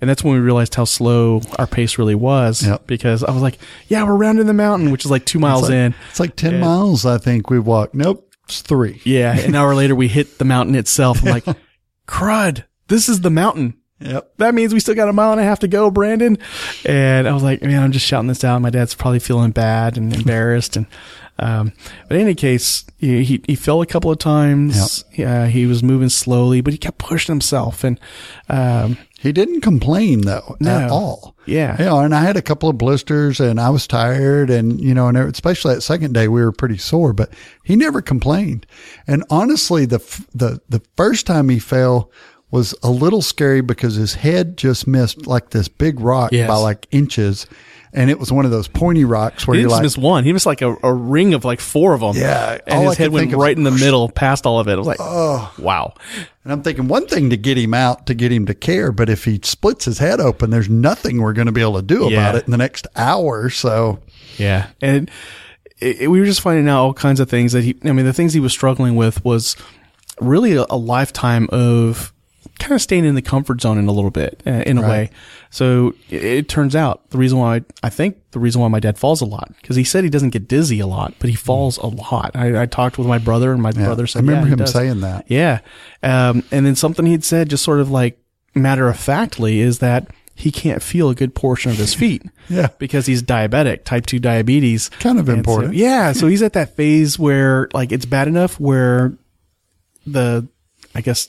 And 0.00 0.08
that's 0.10 0.24
when 0.24 0.34
we 0.34 0.40
realized 0.40 0.74
how 0.74 0.84
slow 0.84 1.40
our 1.58 1.66
pace 1.66 1.98
really 1.98 2.14
was 2.14 2.66
Yep. 2.66 2.86
because 2.86 3.22
I 3.22 3.30
was 3.32 3.42
like, 3.42 3.58
yeah, 3.88 4.02
we're 4.04 4.16
rounding 4.16 4.46
the 4.46 4.52
mountain, 4.54 4.90
which 4.90 5.04
is 5.04 5.10
like 5.10 5.24
two 5.24 5.38
miles 5.38 5.62
it's 5.64 5.68
like, 5.70 5.76
in. 5.76 5.94
It's 6.10 6.20
like 6.20 6.36
ten 6.36 6.52
Yeah. 6.54 6.60
miles. 6.60 7.06
I 7.06 7.18
think 7.18 7.50
we 7.50 7.58
walked. 7.58 7.94
Nope, 7.94 8.32
it's 8.44 8.62
three. 8.62 9.00
Yeah. 9.04 9.36
An 9.38 9.54
hour 9.54 9.74
later, 9.74 9.94
we 9.94 10.08
hit 10.08 10.38
the 10.38 10.44
mountain 10.44 10.74
itself. 10.74 11.20
I'm 11.22 11.30
like, 11.32 11.44
crud, 12.08 12.64
this 12.88 13.08
is 13.08 13.20
the 13.20 13.30
mountain. 13.30 13.74
Yep. 14.02 14.32
that 14.38 14.54
means 14.54 14.72
we 14.72 14.80
still 14.80 14.94
got 14.94 15.10
a 15.10 15.12
mile 15.12 15.32
and 15.32 15.40
a 15.42 15.44
half 15.44 15.58
to 15.58 15.68
go, 15.68 15.90
Brandon. 15.90 16.38
And 16.86 17.28
I 17.28 17.34
was 17.34 17.42
like, 17.42 17.60
man, 17.60 17.82
I'm 17.82 17.92
just 17.92 18.06
shouting 18.06 18.28
this 18.28 18.42
out. 18.44 18.58
My 18.62 18.70
dad's 18.70 18.94
probably 18.94 19.18
feeling 19.18 19.50
bad 19.50 19.98
and 19.98 20.14
embarrassed. 20.16 20.78
And, 20.78 20.86
um, 21.40 21.72
but 22.08 22.16
in 22.16 22.22
any 22.22 22.34
case, 22.34 22.84
he, 22.98 23.24
he, 23.24 23.42
he 23.46 23.54
fell 23.56 23.80
a 23.82 23.86
couple 23.86 24.10
of 24.10 24.18
times. 24.18 25.04
Yeah, 25.12 25.46
he 25.48 25.66
was 25.66 25.82
moving 25.82 26.08
slowly, 26.10 26.60
but 26.60 26.72
he 26.72 26.78
kept 26.78 26.98
pushing 26.98 27.32
himself. 27.32 27.82
And, 27.82 27.98
um, 28.48 28.96
He 29.18 29.32
didn't 29.32 29.60
complain 29.62 30.22
though 30.22 30.56
No. 30.60 30.70
at 30.70 30.90
all. 30.90 31.34
yeah, 31.46 31.76
You 31.78 31.84
know, 31.86 32.00
and 32.00 32.14
I 32.14 32.20
had 32.22 32.36
a 32.36 32.42
couple 32.42 32.68
of 32.68 32.78
blisters 32.78 33.40
and 33.40 33.60
I 33.60 33.70
was 33.70 33.86
tired 33.86 34.50
and, 34.50 34.80
you 34.80 34.94
know, 34.94 35.08
and 35.08 35.16
especially 35.18 35.74
that 35.74 35.80
second 35.82 36.12
day 36.14 36.28
we 36.28 36.40
were 36.42 36.52
pretty 36.52 36.78
sore, 36.78 37.12
but 37.12 37.30
he 37.64 37.74
never 37.76 38.00
complained. 38.02 38.66
And 39.06 39.24
honestly, 39.30 39.84
the, 39.86 39.96
f- 39.96 40.26
the, 40.34 40.60
the 40.68 40.80
first 40.96 41.26
time 41.26 41.48
he 41.48 41.58
fell 41.58 42.10
was 42.50 42.74
a 42.82 42.90
little 42.90 43.22
scary 43.22 43.60
because 43.60 43.94
his 43.94 44.14
head 44.14 44.56
just 44.56 44.86
missed 44.86 45.26
like 45.26 45.50
this 45.50 45.68
big 45.68 46.00
rock 46.00 46.32
Yes. 46.32 46.48
by 46.48 46.56
like 46.56 46.86
inches. 46.90 47.46
And 47.92 48.08
it 48.08 48.20
was 48.20 48.30
one 48.30 48.44
of 48.44 48.52
those 48.52 48.68
pointy 48.68 49.04
rocks 49.04 49.46
where 49.48 49.56
he 49.56 49.62
you're 49.62 49.70
like, 49.70 49.82
just 49.82 49.96
miss 49.98 50.02
one. 50.04 50.22
He 50.24 50.32
missed 50.32 50.46
like 50.46 50.62
a, 50.62 50.76
a 50.82 50.92
ring 50.94 51.34
of 51.34 51.44
like 51.44 51.58
four 51.60 51.92
of 51.92 52.00
them. 52.00 52.14
Yeah, 52.14 52.58
And 52.66 52.76
all 52.78 52.82
I 52.84 52.88
his 52.90 52.96
head 52.98 53.10
went 53.10 53.32
right 53.34 53.56
in 53.56 53.64
the 53.64 53.72
middle 53.72 54.08
past 54.08 54.46
all 54.46 54.60
of 54.60 54.68
it. 54.68 54.74
I 54.74 54.76
was 54.76 54.86
like, 54.86 54.98
oh, 55.00 55.52
wow. 55.58 55.94
and 56.44 56.52
I'm 56.52 56.62
thinking 56.62 56.86
one 56.86 57.06
thing 57.08 57.30
to 57.30 57.36
get 57.36 57.58
him 57.58 57.74
out, 57.74 58.06
to 58.06 58.14
get 58.14 58.30
him 58.30 58.46
to 58.46 58.54
care, 58.54 58.92
but 58.92 59.08
if 59.10 59.24
he 59.24 59.40
splits 59.42 59.84
his 59.84 59.98
head 59.98 60.20
open, 60.20 60.50
there's 60.50 60.68
nothing 60.68 61.20
we're 61.20 61.32
going 61.32 61.46
to 61.46 61.52
be 61.52 61.62
able 61.62 61.74
to 61.76 61.82
do 61.82 62.06
about 62.06 62.36
it 62.36 62.44
in 62.44 62.52
the 62.52 62.58
next 62.58 62.86
hour. 62.94 63.50
So 63.50 63.98
Yeah. 64.38 64.68
And 64.80 65.10
it, 65.80 66.02
it- 66.02 66.08
we 66.08 66.20
were 66.20 66.26
just 66.26 66.42
finding 66.42 66.68
out 66.68 66.80
all 66.84 66.94
kinds 66.94 67.18
of 67.18 67.28
things 67.28 67.52
that 67.54 67.64
he, 67.64 67.76
I 67.84 67.90
mean, 67.92 68.06
the 68.06 68.12
things 68.12 68.32
he 68.34 68.40
was 68.40 68.52
struggling 68.52 68.94
with 68.94 69.24
was 69.24 69.56
really 70.20 70.54
a, 70.54 70.64
a 70.70 70.76
lifetime 70.76 71.48
of 71.50 72.12
kind 72.60 72.72
of 72.72 72.80
staying 72.80 73.04
in 73.04 73.14
the 73.16 73.22
comfort 73.22 73.60
zone 73.60 73.78
in 73.78 73.88
a 73.88 73.92
little 73.92 74.10
bit, 74.12 74.42
uh, 74.46 74.62
in 74.66 74.78
a 74.78 74.82
Right. 74.82 74.88
way. 74.88 75.10
So 75.50 75.94
it, 76.08 76.22
it 76.22 76.48
turns 76.48 76.76
out 76.76 77.10
the 77.10 77.18
reason 77.18 77.38
why 77.38 77.62
I 77.82 77.88
think 77.90 78.18
the 78.30 78.38
reason 78.38 78.60
why 78.60 78.68
my 78.68 78.78
dad 78.78 78.98
falls 78.98 79.20
a 79.20 79.24
lot 79.24 79.52
because 79.60 79.74
he 79.76 79.82
said 79.84 80.04
he 80.04 80.10
doesn't 80.10 80.30
get 80.30 80.46
dizzy 80.46 80.78
a 80.78 80.86
lot, 80.86 81.14
but 81.18 81.28
he 81.30 81.34
falls 81.36 81.76
a 81.78 81.86
lot. 81.86 82.30
I, 82.34 82.62
I 82.62 82.66
talked 82.66 82.98
with 82.98 83.06
my 83.08 83.18
brother, 83.18 83.52
and 83.52 83.60
my 83.62 83.72
Yeah. 83.74 83.86
brother 83.86 84.06
said, 84.06 84.20
I 84.20 84.26
remember 84.26 84.48
yeah, 84.48 84.56
him 84.56 84.66
saying 84.66 85.00
that. 85.00 85.24
Yeah. 85.28 85.58
Um, 86.02 86.44
and 86.52 86.64
then 86.66 86.76
something 86.76 87.04
he'd 87.06 87.24
said 87.24 87.48
just 87.50 87.64
sort 87.64 87.80
of 87.80 87.90
like 87.90 88.18
matter 88.54 88.88
of 88.88 88.96
factly 88.98 89.60
is 89.60 89.78
that 89.80 90.06
he 90.36 90.50
can't 90.50 90.82
feel 90.82 91.10
a 91.10 91.14
good 91.14 91.34
portion 91.34 91.70
of 91.70 91.76
his 91.78 91.94
feet. 91.94 92.22
Yeah. 92.48 92.66
Because 92.80 93.06
he's 93.06 93.22
diabetic, 93.22 93.84
type 93.84 94.06
2 94.06 94.18
diabetes. 94.18 94.88
Kind 94.98 95.20
of 95.20 95.28
And 95.28 95.36
so- 95.36 95.38
important. 95.38 95.74
yeah. 95.74 96.10
So 96.12 96.26
he's 96.26 96.42
at 96.42 96.54
that 96.54 96.74
phase 96.74 97.16
where 97.16 97.68
like 97.72 97.92
it's 97.92 98.06
bad 98.06 98.26
enough 98.26 98.58
where 98.58 99.12
the, 100.04 100.48
I 100.94 101.00
guess, 101.00 101.28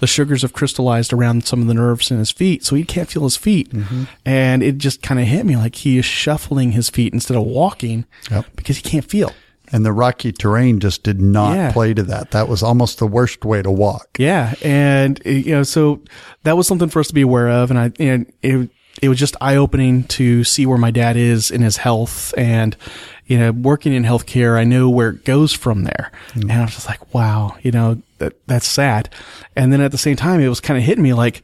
the 0.00 0.06
sugars 0.06 0.42
have 0.42 0.52
crystallized 0.52 1.12
around 1.12 1.44
some 1.46 1.60
of 1.62 1.66
the 1.68 1.74
nerves 1.74 2.10
in 2.10 2.18
his 2.18 2.30
feet. 2.30 2.64
So 2.64 2.74
he 2.76 2.84
can't 2.84 3.08
feel 3.08 3.22
his 3.24 3.36
feet. 3.36 3.70
Mm-hmm. 3.70 4.04
And 4.26 4.62
it 4.62 4.78
just 4.78 5.02
kind 5.02 5.20
of 5.20 5.26
hit 5.26 5.46
me 5.46 5.56
like 5.56 5.76
he 5.76 5.98
is 5.98 6.04
shuffling 6.04 6.72
his 6.72 6.90
feet 6.90 7.12
instead 7.14 7.36
of 7.36 7.44
walking 7.44 8.06
Yep. 8.30 8.46
because 8.56 8.76
he 8.78 8.82
can't 8.82 9.04
feel. 9.04 9.32
And 9.72 9.86
the 9.86 9.92
rocky 9.92 10.32
terrain 10.32 10.80
just 10.80 11.04
did 11.04 11.20
not 11.20 11.54
Yeah. 11.54 11.72
play 11.72 11.94
to 11.94 12.02
that. 12.02 12.32
That 12.32 12.48
was 12.48 12.60
almost 12.62 12.98
the 12.98 13.06
worst 13.06 13.44
way 13.44 13.62
to 13.62 13.70
walk. 13.70 14.08
Yeah, 14.18 14.54
and 14.62 15.20
you 15.24 15.52
know, 15.52 15.62
so 15.62 16.00
that 16.42 16.56
was 16.56 16.66
something 16.66 16.88
for 16.88 16.98
us 16.98 17.06
to 17.08 17.14
be 17.14 17.20
aware 17.20 17.48
of, 17.48 17.70
and 17.70 17.78
I 17.78 17.92
and 18.00 18.26
it 18.42 18.68
it 19.00 19.08
was 19.08 19.16
just 19.18 19.36
eye 19.40 19.54
opening 19.54 20.02
to 20.04 20.42
see 20.42 20.66
where 20.66 20.76
my 20.76 20.90
dad 20.90 21.16
is 21.16 21.52
in 21.52 21.60
his 21.62 21.76
health, 21.76 22.34
and 22.36 22.76
you 23.26 23.38
know, 23.38 23.52
working 23.52 23.92
in 23.92 24.02
healthcare, 24.02 24.58
I 24.58 24.64
know 24.64 24.90
where 24.90 25.10
it 25.10 25.24
goes 25.24 25.52
from 25.52 25.84
there, 25.84 26.10
and 26.34 26.50
I 26.50 26.62
was 26.62 26.74
just 26.74 26.88
like, 26.88 27.14
wow, 27.14 27.56
you 27.62 27.70
know, 27.70 28.02
that 28.20 28.46
that's 28.46 28.66
sad, 28.68 29.12
and 29.56 29.72
then 29.72 29.80
at 29.80 29.90
the 29.92 29.98
same 29.98 30.16
time, 30.16 30.40
it 30.40 30.48
was 30.48 30.60
kind 30.60 30.78
of 30.78 30.84
hitting 30.84 31.02
me 31.02 31.12
like, 31.12 31.42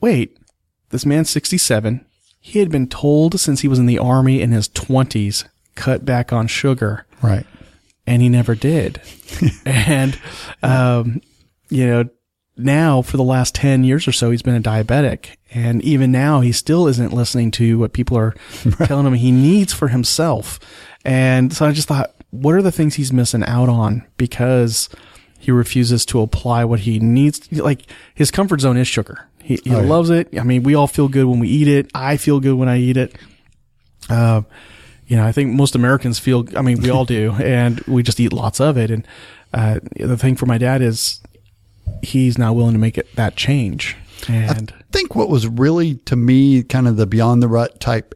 wait, 0.00 0.36
this 0.90 1.04
man's 1.06 1.28
sixty 1.30 1.58
seven, 1.58 2.04
he 2.40 2.58
had 2.58 2.70
been 2.70 2.88
told 2.88 3.38
since 3.38 3.60
he 3.60 3.68
was 3.68 3.78
in 3.78 3.86
the 3.86 3.98
army 3.98 4.40
in 4.40 4.50
his 4.52 4.66
twenties, 4.68 5.44
cut 5.74 6.04
back 6.04 6.32
on 6.32 6.46
sugar 6.46 7.06
Right. 7.22 7.46
and 8.06 8.20
he 8.22 8.28
never 8.28 8.54
did. 8.54 9.00
and, 9.66 10.18
um, 10.62 11.20
you 11.70 11.86
know, 11.86 12.08
now 12.56 13.02
for 13.02 13.16
the 13.16 13.24
last 13.24 13.54
10 13.56 13.82
years 13.82 14.06
or 14.06 14.12
so, 14.12 14.30
he's 14.30 14.42
been 14.42 14.54
a 14.54 14.60
diabetic. 14.60 15.36
And 15.52 15.82
even 15.82 16.12
now, 16.12 16.40
he 16.40 16.52
still 16.52 16.86
isn't 16.86 17.12
listening 17.12 17.50
to 17.52 17.78
what 17.78 17.92
people 17.92 18.16
are 18.16 18.34
telling 18.84 19.06
him 19.06 19.14
he 19.14 19.32
needs 19.32 19.72
for 19.72 19.88
himself. 19.88 20.60
And 21.04 21.52
so 21.52 21.66
I 21.66 21.72
just 21.72 21.88
thought, 21.88 22.14
what 22.30 22.54
are 22.54 22.62
the 22.62 22.70
things 22.72 22.94
he's 22.94 23.12
missing 23.12 23.42
out 23.44 23.68
on 23.68 24.04
because 24.16 24.88
he 25.44 25.52
refuses 25.52 26.04
to 26.06 26.20
apply 26.20 26.64
what 26.64 26.80
he 26.80 26.98
needs? 26.98 27.50
Like 27.52 27.82
his 28.14 28.30
comfort 28.30 28.60
zone 28.60 28.76
is 28.76 28.88
sugar. 28.88 29.28
He, 29.42 29.56
he 29.64 29.70
Oh, 29.74 29.80
yeah. 29.80 29.86
loves 29.88 30.10
it. 30.10 30.28
I 30.38 30.42
mean, 30.42 30.62
we 30.62 30.74
all 30.74 30.86
feel 30.86 31.08
good 31.08 31.24
when 31.26 31.38
we 31.38 31.48
eat 31.48 31.68
it. 31.68 31.90
I 31.94 32.16
feel 32.16 32.40
good 32.40 32.54
when 32.54 32.68
I 32.68 32.78
eat 32.78 32.96
it. 32.96 33.14
Uh, 34.08 34.42
you 35.06 35.16
know, 35.16 35.24
I 35.26 35.32
think 35.32 35.52
most 35.52 35.74
Americans 35.74 36.18
feel, 36.18 36.46
I 36.56 36.62
mean, 36.62 36.80
we 36.80 36.90
all 36.90 37.04
do, 37.04 37.32
and 37.42 37.78
we 37.80 38.02
just 38.02 38.18
eat 38.20 38.32
lots 38.32 38.60
of 38.60 38.76
it. 38.78 38.90
And, 38.90 39.06
uh, 39.52 39.80
the 39.96 40.16
thing 40.16 40.34
for 40.34 40.46
my 40.46 40.58
dad 40.58 40.82
is 40.82 41.20
he's 42.02 42.38
not 42.38 42.56
willing 42.56 42.72
to 42.72 42.78
make 42.78 42.98
it 42.98 43.14
that 43.16 43.36
change. 43.36 43.96
And 44.28 44.72
I 44.76 44.82
think 44.92 45.14
what 45.14 45.28
was 45.28 45.46
really 45.46 45.96
to 46.06 46.16
me 46.16 46.62
kind 46.62 46.88
of 46.88 46.96
the 46.96 47.06
beyond 47.06 47.42
the 47.42 47.48
rut 47.48 47.78
type 47.80 48.14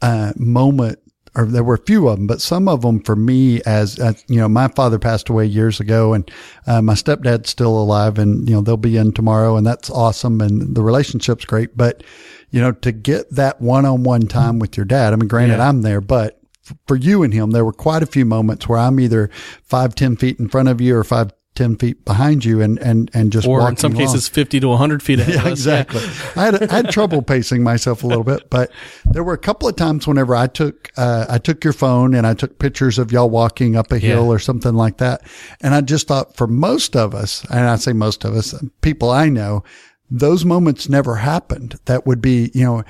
uh, 0.00 0.32
moment, 0.36 1.00
or 1.36 1.46
there 1.46 1.64
were 1.64 1.74
a 1.74 1.84
few 1.84 2.08
of 2.08 2.16
them, 2.18 2.26
but 2.26 2.40
some 2.40 2.68
of 2.68 2.82
them 2.82 3.00
for 3.00 3.16
me, 3.16 3.60
as, 3.62 3.98
as 3.98 4.24
you 4.28 4.36
know, 4.36 4.48
my 4.48 4.68
father 4.68 4.98
passed 4.98 5.28
away 5.28 5.46
years 5.46 5.80
ago, 5.80 6.12
and 6.14 6.30
uh, 6.66 6.80
my 6.80 6.94
stepdad's 6.94 7.50
still 7.50 7.76
alive, 7.76 8.18
and 8.18 8.48
you 8.48 8.54
know 8.54 8.60
they'll 8.60 8.76
be 8.76 8.96
in 8.96 9.12
tomorrow, 9.12 9.56
and 9.56 9.66
that's 9.66 9.90
awesome, 9.90 10.40
and 10.40 10.76
the 10.76 10.82
relationship's 10.82 11.44
great. 11.44 11.76
But 11.76 12.02
you 12.50 12.60
know, 12.60 12.70
to 12.72 12.92
get 12.92 13.30
that 13.30 13.60
one-on-one 13.60 14.28
time 14.28 14.60
with 14.60 14.76
your 14.76 14.86
dad, 14.86 15.12
I 15.12 15.16
mean, 15.16 15.26
granted, 15.28 15.56
Yeah. 15.56 15.68
I'm 15.68 15.82
there, 15.82 16.00
but 16.00 16.40
for 16.86 16.96
you 16.96 17.22
and 17.22 17.34
him, 17.34 17.50
there 17.50 17.64
were 17.64 17.72
quite 17.72 18.02
a 18.02 18.06
few 18.06 18.24
moments 18.24 18.68
where 18.68 18.78
I'm 18.78 19.00
either 19.00 19.28
five, 19.62 19.94
ten 19.94 20.16
feet 20.16 20.38
in 20.38 20.48
front 20.48 20.68
of 20.68 20.80
you 20.80 20.96
or 20.96 21.04
five, 21.04 21.32
ten 21.54 21.76
feet 21.76 22.04
behind 22.04 22.44
you, 22.44 22.60
and 22.60 22.78
and 22.78 23.10
and 23.14 23.32
just 23.32 23.46
or 23.46 23.68
in 23.68 23.76
some 23.76 23.92
along. 23.92 24.06
cases, 24.06 24.28
50 24.28 24.60
to 24.60 24.68
100 24.68 25.02
feet 25.02 25.20
ahead 25.20 25.34
Yeah, 25.44 25.48
exactly. 25.48 26.02
I 26.36 26.44
had 26.46 26.62
I 26.70 26.74
had 26.76 26.90
trouble 26.90 27.22
pacing 27.22 27.62
myself 27.62 28.02
a 28.02 28.06
little 28.06 28.24
bit, 28.24 28.50
but 28.50 28.70
there 29.04 29.22
were 29.24 29.34
a 29.34 29.38
couple 29.38 29.68
of 29.68 29.76
times 29.76 30.06
whenever 30.06 30.34
I 30.34 30.46
took 30.46 30.90
uh, 30.96 31.26
I 31.28 31.38
took 31.38 31.62
your 31.64 31.72
phone 31.72 32.14
and 32.14 32.26
I 32.26 32.34
took 32.34 32.58
pictures 32.58 32.98
of 32.98 33.12
y'all 33.12 33.30
walking 33.30 33.76
up 33.76 33.92
a 33.92 33.98
hill 33.98 34.24
Yeah. 34.24 34.30
or 34.30 34.38
something 34.38 34.74
like 34.74 34.98
that, 34.98 35.22
and 35.60 35.74
I 35.74 35.80
just 35.80 36.08
thought 36.08 36.36
for 36.36 36.46
most 36.46 36.96
of 36.96 37.14
us, 37.14 37.44
and 37.50 37.60
I 37.60 37.76
say 37.76 37.92
most 37.92 38.24
of 38.24 38.34
us, 38.34 38.54
people 38.80 39.10
I 39.10 39.28
know, 39.28 39.62
those 40.10 40.44
moments 40.44 40.88
never 40.88 41.16
happened. 41.16 41.76
That 41.84 42.06
would 42.06 42.20
be 42.20 42.50
you 42.54 42.64
know 42.64 42.84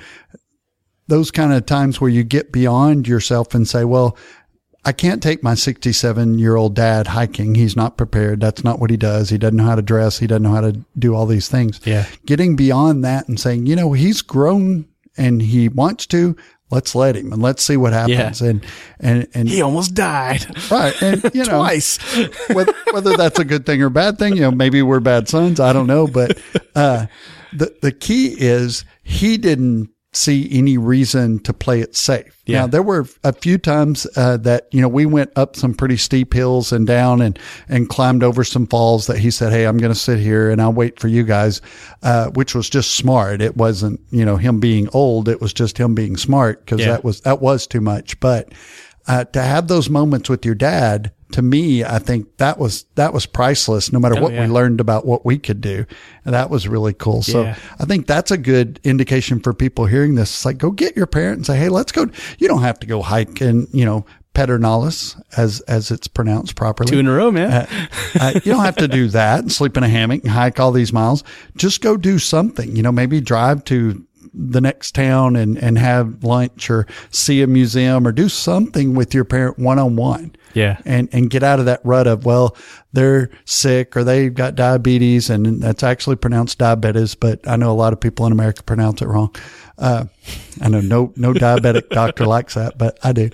those 1.07 1.29
kind 1.29 1.53
of 1.53 1.65
times 1.67 2.01
where 2.01 2.09
you 2.09 2.23
get 2.23 2.51
beyond 2.51 3.07
yourself 3.07 3.53
and 3.53 3.67
say, 3.67 3.83
well. 3.85 4.17
I 4.85 4.91
can't 4.91 5.21
take 5.21 5.41
my 5.41 5.55
67 5.55 6.37
year 6.37 6.55
old 6.55 6.75
dad 6.75 7.07
hiking. 7.07 7.55
He's 7.55 7.75
not 7.75 7.97
prepared. 7.97 8.39
That's 8.39 8.63
not 8.63 8.79
what 8.79 8.91
he 8.91 8.97
does. 8.97 9.29
He 9.29 9.37
doesn't 9.39 9.57
know 9.57 9.65
how 9.65 9.75
to 9.75 9.81
dress. 9.81 10.19
He 10.19 10.27
doesn't 10.27 10.43
know 10.43 10.53
how 10.53 10.61
to 10.61 10.79
do 10.97 11.15
all 11.15 11.25
these 11.25 11.49
things. 11.49 11.81
Yeah. 11.83 12.05
Getting 12.25 12.55
beyond 12.55 13.03
that 13.03 13.27
and 13.27 13.39
saying, 13.39 13.65
you 13.65 13.75
know, 13.75 13.93
he's 13.93 14.21
grown 14.21 14.87
and 15.17 15.41
he 15.41 15.69
wants 15.69 16.05
to. 16.07 16.35
Let's 16.71 16.95
let 16.95 17.15
him 17.15 17.31
and 17.31 17.41
let's 17.41 17.63
see 17.63 17.77
what 17.77 17.93
happens. 17.93 18.41
And, 18.41 18.65
and, 18.99 19.27
and 19.33 19.47
He 19.47 19.61
almost 19.61 19.93
died 19.93 20.45
right. 20.71 20.99
And, 21.01 21.23
you 21.33 21.45
know, 21.45 21.57
twice. 21.57 21.97
whether, 22.53 22.73
whether 22.91 23.17
that's 23.17 23.39
a 23.39 23.45
good 23.45 23.65
thing 23.65 23.81
or 23.81 23.89
bad 23.89 24.17
thing, 24.17 24.35
you 24.35 24.41
know, 24.41 24.51
maybe 24.51 24.81
we're 24.81 24.99
bad 24.99 25.27
sons. 25.29 25.59
I 25.59 25.73
don't 25.73 25.87
know. 25.87 26.07
But, 26.07 26.39
uh, 26.75 27.05
the, 27.53 27.75
the 27.81 27.91
key 27.91 28.35
is 28.37 28.83
he 29.03 29.37
didn't 29.37 29.89
see 30.15 30.47
any 30.51 30.77
reason 30.77 31.39
to 31.39 31.53
play 31.53 31.81
it 31.81 31.95
safe. 31.95 32.41
Yeah. 32.45 32.61
Now, 32.61 32.67
there 32.67 32.83
were 32.83 33.05
a 33.23 33.33
few 33.33 33.57
times, 33.57 34.05
uh, 34.15 34.37
that, 34.37 34.67
you 34.71 34.81
know, 34.81 34.87
we 34.87 35.05
went 35.05 35.31
up 35.35 35.55
some 35.55 35.73
pretty 35.73 35.97
steep 35.97 36.33
hills 36.33 36.71
and 36.71 36.85
down 36.85 37.21
and, 37.21 37.37
and 37.67 37.89
climbed 37.89 38.23
over 38.23 38.43
some 38.43 38.67
falls 38.67 39.07
that 39.07 39.17
he 39.17 39.31
said, 39.31 39.51
Hey, 39.51 39.65
I'm 39.65 39.77
going 39.77 39.91
to 39.93 39.99
sit 39.99 40.19
here 40.19 40.49
and 40.49 40.61
I'll 40.61 40.73
wait 40.73 40.99
for 40.99 41.07
you 41.07 41.23
guys, 41.23 41.61
uh, 42.03 42.27
which 42.29 42.53
was 42.55 42.69
just 42.69 42.91
smart. 42.95 43.41
It 43.41 43.57
wasn't, 43.57 43.99
you 44.11 44.25
know, 44.25 44.37
him 44.37 44.59
being 44.59 44.87
old. 44.93 45.27
It 45.27 45.41
was 45.41 45.53
just 45.53 45.77
him 45.77 45.95
being 45.95 46.17
smart 46.17 46.63
because 46.65 46.81
Yeah. 46.81 46.91
that 46.91 47.03
was, 47.03 47.21
that 47.21 47.41
was 47.41 47.65
too 47.67 47.81
much. 47.81 48.19
But, 48.19 48.53
uh, 49.07 49.23
to 49.25 49.41
have 49.41 49.67
those 49.67 49.89
moments 49.89 50.29
with 50.29 50.45
your 50.45 50.55
dad, 50.55 51.11
to 51.31 51.41
me, 51.41 51.83
I 51.83 51.99
think 51.99 52.37
that 52.37 52.57
was, 52.59 52.85
that 52.95 53.13
was 53.13 53.25
priceless 53.25 53.91
no 53.91 53.99
matter 53.99 54.17
Oh, 54.17 54.21
what 54.21 54.33
yeah. 54.33 54.45
we 54.45 54.51
learned 54.53 54.79
about 54.79 55.05
what 55.05 55.25
we 55.25 55.37
could 55.37 55.59
do. 55.61 55.85
And 56.23 56.33
that 56.33 56.49
was 56.49 56.67
really 56.67 56.93
cool. 56.93 57.21
So 57.23 57.41
Yeah. 57.43 57.55
I 57.79 57.85
think 57.85 58.05
that's 58.07 58.31
a 58.31 58.37
good 58.37 58.79
indication 58.83 59.39
for 59.39 59.53
people 59.53 59.85
hearing 59.87 60.15
this. 60.15 60.29
It's 60.29 60.45
like, 60.45 60.57
go 60.59 60.71
get 60.71 60.95
your 60.95 61.07
parent 61.07 61.37
and 61.37 61.45
say, 61.45 61.57
Hey, 61.57 61.69
let's 61.69 61.91
go. 61.91 62.07
You 62.37 62.47
don't 62.47 62.61
have 62.61 62.79
to 62.79 62.87
go 62.87 63.01
hike 63.01 63.41
in, 63.41 63.67
you 63.73 63.85
know, 63.85 64.05
Pedernales 64.35 65.19
as, 65.37 65.61
as 65.61 65.91
it's 65.91 66.07
pronounced 66.07 66.55
properly. 66.55 66.91
Two 66.91 66.99
in 66.99 67.07
a 67.07 67.13
row, 67.15 67.31
man. 67.31 67.51
Uh, 67.51 67.87
uh, 68.19 68.31
you 68.35 68.51
don't 68.51 68.65
have 68.65 68.75
to 68.75 68.87
do 68.87 69.07
that 69.09 69.39
and 69.39 69.51
sleep 69.51 69.77
in 69.77 69.83
a 69.83 69.89
hammock 69.89 70.21
and 70.23 70.31
hike 70.31 70.59
all 70.59 70.71
these 70.73 70.91
miles. 70.93 71.23
Just 71.55 71.81
go 71.81 71.97
do 71.97 72.19
something, 72.19 72.75
you 72.75 72.83
know, 72.83 72.91
maybe 72.91 73.21
drive 73.21 73.63
to 73.65 74.05
the 74.33 74.61
next 74.61 74.95
town 74.95 75.35
and, 75.35 75.57
and 75.57 75.77
have 75.77 76.23
lunch 76.23 76.69
or 76.69 76.87
see 77.09 77.41
a 77.41 77.47
museum 77.47 78.07
or 78.07 78.11
do 78.11 78.29
something 78.29 78.95
with 78.95 79.13
your 79.13 79.25
parent 79.25 79.59
one 79.59 79.79
on 79.79 79.95
one. 79.95 80.35
Yeah. 80.53 80.77
And, 80.85 81.09
and 81.11 81.29
get 81.29 81.43
out 81.43 81.59
of 81.59 81.65
that 81.65 81.81
rut 81.83 82.07
of, 82.07 82.25
well, 82.25 82.55
they're 82.93 83.29
sick 83.43 83.97
or 83.97 84.03
they've 84.03 84.33
got 84.33 84.55
diabetes 84.55 85.29
and 85.29 85.61
that's 85.61 85.83
actually 85.83 86.15
pronounced 86.15 86.57
diabetes, 86.59 87.13
but 87.13 87.45
I 87.47 87.57
know 87.57 87.71
a 87.71 87.73
lot 87.73 87.91
of 87.91 87.99
people 87.99 88.25
in 88.25 88.31
America 88.31 88.63
pronounce 88.63 89.01
it 89.01 89.07
wrong. 89.07 89.35
Uh, 89.77 90.05
I 90.61 90.69
know 90.69 90.79
no, 90.79 91.13
no 91.17 91.33
diabetic 91.33 91.89
doctor 91.89 92.25
likes 92.25 92.53
that, 92.53 92.77
but 92.77 92.97
I 93.03 93.11
do. 93.11 93.29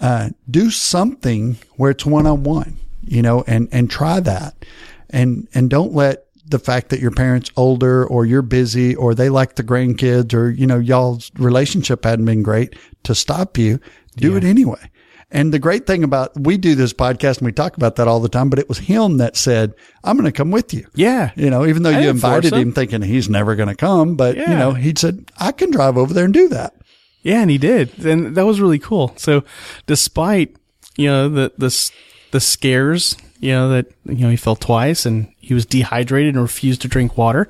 Uh, 0.00 0.30
do 0.50 0.70
something 0.70 1.58
where 1.76 1.90
it's 1.90 2.06
one 2.06 2.26
on 2.26 2.42
one, 2.42 2.76
you 3.02 3.22
know, 3.22 3.44
and, 3.46 3.68
and 3.70 3.90
try 3.90 4.18
that. 4.20 4.54
And, 5.10 5.46
and 5.54 5.68
don't 5.68 5.92
let 5.92 6.24
the 6.52 6.60
fact 6.60 6.90
that 6.90 7.00
your 7.00 7.10
parents 7.10 7.50
older 7.56 8.06
or 8.06 8.24
you're 8.24 8.42
busy 8.42 8.94
or 8.94 9.14
they 9.14 9.28
like 9.28 9.56
the 9.56 9.64
grandkids 9.64 10.32
or, 10.32 10.50
you 10.50 10.66
know, 10.66 10.78
y'all's 10.78 11.32
relationship 11.36 12.04
hadn't 12.04 12.24
been 12.24 12.44
great 12.44 12.76
to 13.02 13.14
stop 13.14 13.58
you. 13.58 13.80
Do 14.16 14.36
it 14.36 14.44
anyway. 14.44 14.90
And 15.30 15.52
the 15.52 15.58
great 15.58 15.86
thing 15.86 16.04
about 16.04 16.38
we 16.38 16.58
do 16.58 16.74
this 16.74 16.92
podcast 16.92 17.38
and 17.38 17.46
we 17.46 17.52
talk 17.52 17.76
about 17.76 17.96
that 17.96 18.06
all 18.06 18.20
the 18.20 18.28
time, 18.28 18.50
but 18.50 18.58
it 18.58 18.68
was 18.68 18.78
him 18.78 19.16
that 19.16 19.36
said, 19.36 19.74
I'm 20.04 20.16
going 20.16 20.30
to 20.30 20.36
come 20.36 20.50
with 20.50 20.72
you. 20.72 20.86
Yeah. 20.94 21.32
You 21.34 21.48
know, 21.50 21.66
even 21.66 21.82
though 21.82 21.90
I 21.90 22.00
you 22.00 22.10
invited 22.10 22.52
him. 22.52 22.60
him 22.60 22.72
thinking 22.72 23.02
he's 23.02 23.30
never 23.30 23.56
going 23.56 23.70
to 23.70 23.74
come, 23.74 24.14
but 24.14 24.36
you 24.36 24.46
know, 24.46 24.72
he 24.74 24.92
said, 24.96 25.32
I 25.38 25.50
can 25.52 25.70
drive 25.70 25.96
over 25.96 26.14
there 26.14 26.26
and 26.26 26.34
do 26.34 26.48
that. 26.48 26.74
Yeah, 27.22 27.40
and 27.40 27.50
he 27.50 27.58
did, 27.58 28.04
and 28.04 28.34
that 28.36 28.44
was 28.44 28.60
really 28.60 28.80
cool. 28.80 29.14
So, 29.16 29.44
despite 29.86 30.56
you 30.96 31.06
know 31.06 31.28
the 31.28 31.52
the 31.56 31.90
the 32.32 32.40
scares, 32.40 33.16
you 33.42 33.52
know 33.52 33.68
that 33.70 33.86
you 34.06 34.24
know 34.24 34.30
he 34.30 34.36
fell 34.36 34.56
twice, 34.56 35.04
and 35.04 35.30
he 35.38 35.52
was 35.52 35.66
dehydrated 35.66 36.34
and 36.34 36.42
refused 36.42 36.80
to 36.82 36.88
drink 36.88 37.18
water, 37.18 37.48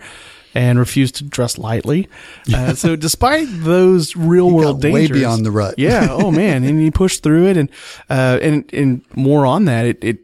and 0.54 0.78
refused 0.78 1.14
to 1.16 1.24
dress 1.24 1.58
lightly. 1.58 2.08
Uh, 2.52 2.74
so, 2.82 2.96
despite 2.96 3.46
those 3.50 4.16
real 4.16 4.50
world 4.50 4.82
got 4.82 4.90
way 4.92 5.06
beyond 5.06 5.46
the 5.46 5.50
rut. 5.50 5.74
yeah. 5.78 6.08
Oh 6.10 6.30
man, 6.32 6.64
and 6.64 6.80
he 6.80 6.90
pushed 6.90 7.22
through 7.22 7.46
it, 7.46 7.56
and 7.56 7.68
uh, 8.10 8.38
and 8.42 8.68
and 8.74 9.04
more 9.14 9.46
on 9.46 9.66
that. 9.66 9.86
It, 9.86 10.02
it 10.02 10.18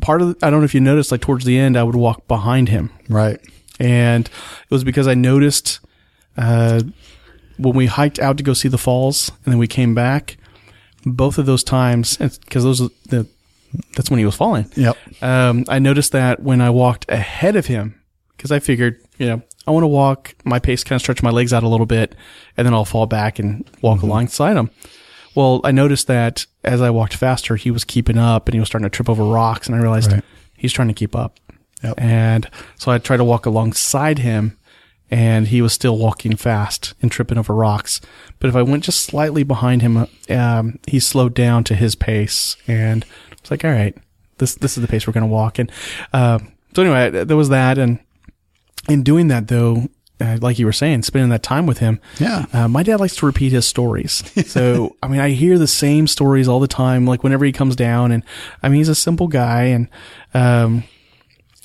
part 0.00 0.20
of 0.22 0.28
the, 0.38 0.46
I 0.46 0.50
don't 0.50 0.60
know 0.60 0.64
if 0.64 0.74
you 0.74 0.80
noticed, 0.80 1.10
like 1.10 1.22
towards 1.22 1.44
the 1.44 1.58
end, 1.58 1.76
I 1.76 1.82
would 1.82 1.94
walk 1.96 2.28
behind 2.28 2.68
him 2.68 2.90
Right. 3.08 3.40
and 3.80 4.26
it 4.26 4.70
was 4.70 4.84
because 4.84 5.06
I 5.08 5.14
noticed 5.14 5.80
uh, 6.36 6.82
when 7.56 7.74
we 7.74 7.86
hiked 7.86 8.18
out 8.18 8.36
to 8.36 8.42
go 8.42 8.52
see 8.52 8.68
the 8.68 8.76
falls, 8.78 9.30
and 9.44 9.52
then 9.52 9.58
we 9.58 9.66
came 9.68 9.94
back. 9.94 10.36
Both 11.06 11.38
of 11.38 11.46
those 11.46 11.62
times, 11.64 12.16
because 12.16 12.64
those 12.64 12.80
are 12.82 12.88
the 13.08 13.26
that's 13.96 14.10
when 14.10 14.18
he 14.18 14.24
was 14.24 14.34
falling. 14.36 14.70
Yep. 14.76 14.96
Um, 15.22 15.64
I 15.68 15.78
noticed 15.78 16.12
that 16.12 16.40
when 16.42 16.60
I 16.60 16.70
walked 16.70 17.06
ahead 17.10 17.56
of 17.56 17.66
him, 17.66 18.00
because 18.36 18.50
I 18.52 18.58
figured, 18.60 19.00
you 19.18 19.26
know, 19.26 19.42
I 19.66 19.70
want 19.70 19.84
to 19.84 19.88
walk 19.88 20.34
my 20.44 20.58
pace, 20.58 20.84
kind 20.84 20.96
of 20.96 21.02
stretch 21.02 21.22
my 21.22 21.30
legs 21.30 21.52
out 21.52 21.62
a 21.62 21.68
little 21.68 21.86
bit, 21.86 22.14
and 22.56 22.66
then 22.66 22.74
I'll 22.74 22.84
fall 22.84 23.06
back 23.06 23.38
and 23.38 23.68
walk 23.80 24.02
alongside 24.02 24.56
him. 24.56 24.70
Well, 25.34 25.60
I 25.64 25.70
noticed 25.72 26.06
that 26.06 26.46
as 26.62 26.80
I 26.80 26.90
walked 26.90 27.14
faster, 27.16 27.56
he 27.56 27.70
was 27.70 27.84
keeping 27.84 28.18
up 28.18 28.46
and 28.46 28.54
he 28.54 28.60
was 28.60 28.68
starting 28.68 28.84
to 28.88 28.94
trip 28.94 29.08
over 29.08 29.24
rocks, 29.24 29.66
and 29.66 29.74
I 29.74 29.80
realized 29.80 30.12
Right. 30.12 30.22
he's 30.56 30.72
trying 30.72 30.88
to 30.88 30.94
keep 30.94 31.16
up. 31.16 31.40
Yep. 31.82 31.94
And 31.98 32.50
so 32.76 32.92
I 32.92 32.98
tried 32.98 33.16
to 33.18 33.24
walk 33.24 33.46
alongside 33.46 34.18
him, 34.20 34.56
and 35.10 35.48
he 35.48 35.60
was 35.62 35.72
still 35.72 35.98
walking 35.98 36.36
fast 36.36 36.94
and 37.02 37.10
tripping 37.10 37.36
over 37.38 37.54
rocks. 37.54 38.00
But 38.38 38.48
if 38.48 38.56
I 38.56 38.62
went 38.62 38.84
just 38.84 39.00
slightly 39.00 39.42
behind 39.42 39.82
him, 39.82 40.06
um, 40.30 40.78
he 40.86 40.98
slowed 41.00 41.34
down 41.34 41.64
to 41.64 41.74
his 41.74 41.94
pace, 41.94 42.56
and 42.68 43.04
I 43.44 43.46
was 43.46 43.50
like, 43.50 43.64
"All 43.64 43.70
right, 43.70 43.96
this 44.38 44.54
this 44.56 44.76
is 44.76 44.82
the 44.82 44.88
pace 44.88 45.06
we're 45.06 45.12
going 45.12 45.22
to 45.22 45.32
walk." 45.32 45.58
And 45.58 45.70
uh, 46.12 46.38
so 46.74 46.82
anyway, 46.82 47.24
there 47.24 47.36
was 47.36 47.50
that, 47.50 47.78
and 47.78 47.98
in 48.88 49.02
doing 49.02 49.28
that 49.28 49.48
though. 49.48 49.88
Uh, 50.20 50.38
like 50.40 50.60
you 50.60 50.64
were 50.64 50.72
saying, 50.72 51.02
spending 51.02 51.28
that 51.30 51.42
time 51.42 51.66
with 51.66 51.78
him. 51.78 52.00
Yeah. 52.20 52.46
Uh, 52.52 52.68
my 52.68 52.84
dad 52.84 53.00
likes 53.00 53.16
to 53.16 53.26
repeat 53.26 53.50
his 53.50 53.66
stories. 53.66 54.22
So, 54.46 54.94
I 55.02 55.08
mean, 55.08 55.18
I 55.18 55.30
hear 55.30 55.58
the 55.58 55.66
same 55.66 56.06
stories 56.06 56.46
all 56.46 56.60
the 56.60 56.68
time, 56.68 57.04
like 57.04 57.24
whenever 57.24 57.44
he 57.44 57.50
comes 57.50 57.74
down. 57.74 58.12
And 58.12 58.22
I 58.62 58.68
mean, 58.68 58.78
he's 58.78 58.88
a 58.88 58.94
simple 58.94 59.26
guy 59.26 59.64
and, 59.64 59.88
um, 60.32 60.84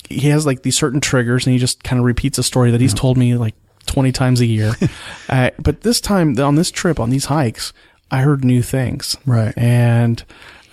he 0.08 0.28
has 0.30 0.46
like 0.46 0.62
these 0.62 0.76
certain 0.76 1.00
triggers 1.00 1.46
and 1.46 1.52
he 1.52 1.60
just 1.60 1.84
kind 1.84 2.00
of 2.00 2.04
repeats 2.04 2.38
a 2.38 2.42
story 2.42 2.72
that 2.72 2.80
he's 2.80 2.92
told 2.92 3.16
me 3.16 3.36
like 3.36 3.54
20 3.86 4.10
times 4.10 4.40
a 4.40 4.46
year. 4.46 4.74
uh, 5.28 5.50
but 5.60 5.82
this 5.82 6.00
time 6.00 6.36
on 6.40 6.56
this 6.56 6.72
trip, 6.72 6.98
on 6.98 7.10
these 7.10 7.26
hikes, 7.26 7.72
I 8.10 8.22
heard 8.22 8.44
new 8.44 8.62
things. 8.62 9.16
Right. 9.24 9.56
And, 9.56 10.24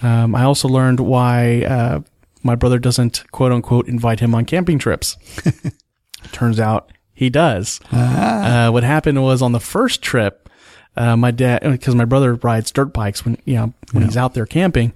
um, 0.01 0.35
I 0.35 0.43
also 0.43 0.67
learned 0.67 0.99
why, 0.99 1.63
uh, 1.63 2.01
my 2.43 2.55
brother 2.55 2.79
doesn't 2.79 3.23
quote 3.31 3.51
unquote 3.51 3.87
invite 3.87 4.19
him 4.19 4.35
on 4.35 4.45
camping 4.45 4.79
trips. 4.79 5.17
Turns 6.31 6.59
out 6.59 6.91
he 7.13 7.29
does. 7.29 7.79
Uh, 7.91 8.69
what 8.69 8.83
happened 8.83 9.21
was 9.23 9.41
on 9.41 9.51
the 9.51 9.59
first 9.59 10.01
trip, 10.01 10.49
uh, 10.95 11.17
my 11.17 11.31
dad, 11.31 11.61
because 11.63 11.95
my 11.95 12.05
brother 12.05 12.35
rides 12.35 12.71
dirt 12.71 12.93
bikes 12.93 13.25
when, 13.25 13.37
you 13.45 13.55
know, 13.55 13.73
when 13.91 14.03
he's 14.03 14.17
out 14.17 14.33
there 14.33 14.45
camping. 14.45 14.93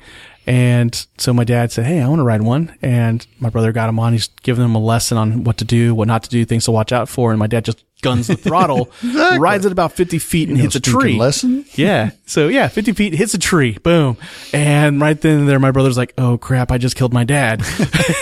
And 0.48 1.06
so 1.18 1.34
my 1.34 1.44
dad 1.44 1.72
said, 1.72 1.86
Hey, 1.86 2.02
I 2.02 2.08
want 2.08 2.20
to 2.20 2.24
ride 2.24 2.42
one. 2.42 2.76
And 2.82 3.26
my 3.40 3.50
brother 3.50 3.72
got 3.72 3.90
him 3.90 4.00
on. 4.00 4.14
He's 4.14 4.28
giving 4.42 4.66
him 4.66 4.76
a 4.76 4.80
lesson 4.80 5.18
on 5.18 5.44
what 5.44 5.58
to 5.58 5.66
do, 5.66 5.94
what 5.94 6.08
not 6.08 6.24
to 6.24 6.30
do, 6.30 6.46
things 6.46 6.66
to 6.66 6.72
watch 6.72 6.92
out 6.92 7.10
for. 7.10 7.32
And 7.32 7.40
my 7.40 7.48
dad 7.48 7.66
just 7.66 7.84
guns 8.02 8.28
the 8.28 8.36
throttle, 8.36 8.92
rides 9.38 9.66
at 9.66 9.72
about 9.72 9.94
50 9.94 10.20
feet 10.20 10.50
and 10.50 10.58
hits 10.58 10.76
a 10.76 10.80
tree. 10.80 11.18
lesson? 11.18 11.66
Yeah. 11.74 12.12
So 12.26 12.48
yeah, 12.48 12.68
50 12.68 12.94
feet 12.94 13.14
hits 13.14 13.34
a 13.34 13.40
tree. 13.40 13.78
Boom. 13.84 14.18
And 14.54 15.00
right 15.00 15.20
then 15.20 15.40
and 15.40 15.50
there, 15.50 15.60
my 15.60 15.72
brother's 15.72 15.98
like, 15.98 16.14
Oh 16.18 16.38
crap, 16.38 16.72
I 16.72 16.78
just 16.78 16.96
killed 16.96 17.14
my 17.14 17.24
dad. 17.24 17.64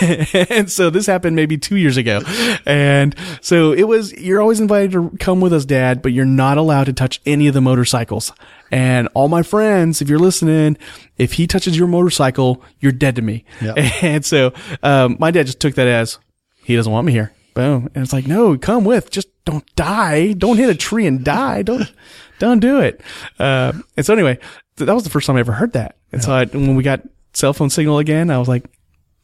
and 0.50 0.70
so 0.70 0.90
this 0.90 1.06
happened 1.06 1.36
maybe 1.36 1.58
two 1.58 1.76
years 1.76 1.96
ago. 1.96 2.22
And 2.66 3.14
so 3.40 3.72
it 3.72 3.84
was, 3.84 4.12
you're 4.12 4.40
always 4.40 4.60
invited 4.60 4.92
to 4.92 5.10
come 5.18 5.40
with 5.40 5.52
us, 5.52 5.64
dad, 5.64 6.02
but 6.02 6.12
you're 6.12 6.24
not 6.24 6.58
allowed 6.58 6.84
to 6.84 6.92
touch 6.92 7.20
any 7.26 7.48
of 7.48 7.54
the 7.54 7.60
motorcycles. 7.60 8.32
And 8.70 9.08
all 9.14 9.28
my 9.28 9.42
friends, 9.42 10.00
if 10.00 10.08
you're 10.08 10.18
listening, 10.18 10.76
if 11.18 11.34
he 11.34 11.46
touches 11.46 11.76
your 11.76 11.88
motorcycle, 11.88 12.62
you're 12.78 12.92
dead 12.92 13.16
to 13.16 13.22
me. 13.22 13.44
Yep. 13.60 14.02
And 14.02 14.24
so, 14.24 14.52
um, 14.82 15.16
my 15.18 15.30
dad 15.30 15.46
just 15.46 15.60
took 15.60 15.74
that 15.74 15.86
as 15.86 16.18
he 16.64 16.76
doesn't 16.76 16.92
want 16.92 17.06
me 17.06 17.12
here. 17.12 17.32
And 17.60 17.90
it's 17.96 18.12
like, 18.12 18.26
no, 18.26 18.56
come 18.58 18.84
with, 18.84 19.10
just 19.10 19.28
don't 19.44 19.64
die. 19.76 20.32
Don't 20.32 20.56
hit 20.56 20.70
a 20.70 20.74
tree 20.74 21.06
and 21.06 21.24
die. 21.24 21.62
Don't, 21.62 21.90
don't 22.38 22.60
do 22.60 22.80
it. 22.80 23.00
Uh, 23.38 23.72
and 23.96 24.04
so 24.04 24.12
anyway, 24.12 24.36
th- 24.76 24.86
that 24.86 24.94
was 24.94 25.04
the 25.04 25.10
first 25.10 25.26
time 25.26 25.36
I 25.36 25.40
ever 25.40 25.52
heard 25.52 25.72
that. 25.72 25.96
And 26.12 26.22
so 26.22 26.32
I, 26.32 26.44
when 26.46 26.76
we 26.76 26.82
got 26.82 27.02
cell 27.32 27.52
phone 27.52 27.70
signal 27.70 27.98
again, 27.98 28.30
I 28.30 28.38
was 28.38 28.48
like, 28.48 28.64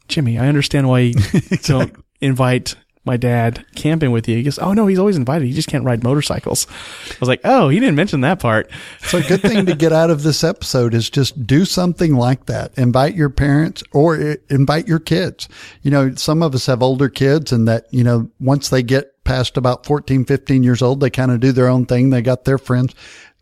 Jimmy, 0.07 0.37
I 0.37 0.47
understand 0.47 0.87
why 0.87 0.99
you 0.99 1.13
don't 1.63 1.93
invite 2.21 2.75
my 3.07 3.17
dad 3.17 3.65
camping 3.73 4.11
with 4.11 4.27
you. 4.27 4.37
He 4.37 4.43
goes, 4.43 4.59
Oh 4.59 4.73
no, 4.73 4.85
he's 4.85 4.99
always 4.99 5.17
invited. 5.17 5.47
He 5.47 5.53
just 5.53 5.67
can't 5.67 5.83
ride 5.83 6.03
motorcycles. 6.03 6.67
I 7.09 7.15
was 7.19 7.29
like, 7.29 7.41
Oh, 7.43 7.69
he 7.69 7.79
didn't 7.79 7.95
mention 7.95 8.21
that 8.21 8.39
part. 8.39 8.69
So 9.01 9.17
a 9.17 9.23
good 9.23 9.41
thing 9.41 9.65
to 9.65 9.73
get 9.75 9.91
out 9.91 10.11
of 10.11 10.21
this 10.21 10.43
episode 10.43 10.93
is 10.93 11.09
just 11.09 11.47
do 11.47 11.65
something 11.65 12.15
like 12.15 12.45
that. 12.45 12.77
Invite 12.77 13.15
your 13.15 13.29
parents 13.29 13.83
or 13.91 14.37
invite 14.49 14.87
your 14.87 14.99
kids. 14.99 15.49
You 15.81 15.89
know, 15.89 16.13
some 16.13 16.43
of 16.43 16.53
us 16.53 16.67
have 16.67 16.83
older 16.83 17.09
kids 17.09 17.51
and 17.51 17.67
that, 17.67 17.87
you 17.91 18.03
know, 18.03 18.29
once 18.39 18.69
they 18.69 18.83
get 18.83 19.23
past 19.23 19.57
about 19.57 19.85
14, 19.85 20.25
15 20.25 20.63
years 20.63 20.81
old, 20.81 20.99
they 20.99 21.09
kind 21.09 21.31
of 21.31 21.39
do 21.39 21.51
their 21.51 21.67
own 21.67 21.85
thing. 21.85 22.11
They 22.11 22.21
got 22.21 22.45
their 22.45 22.57
friends. 22.57 22.93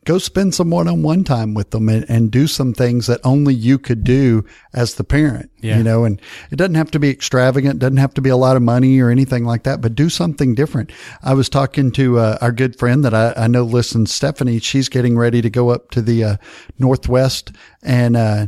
Go 0.05 0.19
spend 0.19 0.53
some 0.53 0.69
one-on-one 0.69 1.23
time 1.23 1.53
with 1.53 1.71
them 1.71 1.89
and, 1.89 2.05
and 2.07 2.31
do 2.31 2.47
some 2.47 2.73
things 2.73 3.07
that 3.07 3.19
only 3.23 3.53
you 3.53 3.77
could 3.77 4.03
do 4.03 4.45
as 4.73 4.95
the 4.95 5.03
parent. 5.03 5.51
Yeah. 5.61 5.77
You 5.77 5.83
know, 5.83 6.05
and 6.05 6.21
it 6.51 6.55
doesn't 6.55 6.75
have 6.75 6.91
to 6.91 6.99
be 6.99 7.09
extravagant, 7.09 7.79
doesn't 7.79 7.97
have 7.97 8.13
to 8.13 8.21
be 8.21 8.29
a 8.29 8.37
lot 8.37 8.55
of 8.55 8.61
money 8.61 8.99
or 8.99 9.09
anything 9.09 9.45
like 9.45 9.63
that, 9.63 9.81
but 9.81 9.95
do 9.95 10.09
something 10.09 10.53
different. 10.53 10.91
I 11.23 11.33
was 11.33 11.49
talking 11.49 11.91
to 11.93 12.19
uh, 12.19 12.37
our 12.39 12.51
good 12.51 12.77
friend 12.77 13.03
that 13.03 13.13
I, 13.13 13.33
I 13.35 13.47
know 13.47 13.63
listens, 13.63 14.13
Stephanie. 14.13 14.59
She's 14.59 14.89
getting 14.89 15.17
ready 15.17 15.41
to 15.41 15.49
go 15.49 15.69
up 15.69 15.89
to 15.91 16.01
the 16.01 16.23
uh, 16.23 16.37
Northwest 16.79 17.51
and, 17.81 18.15
uh, 18.15 18.47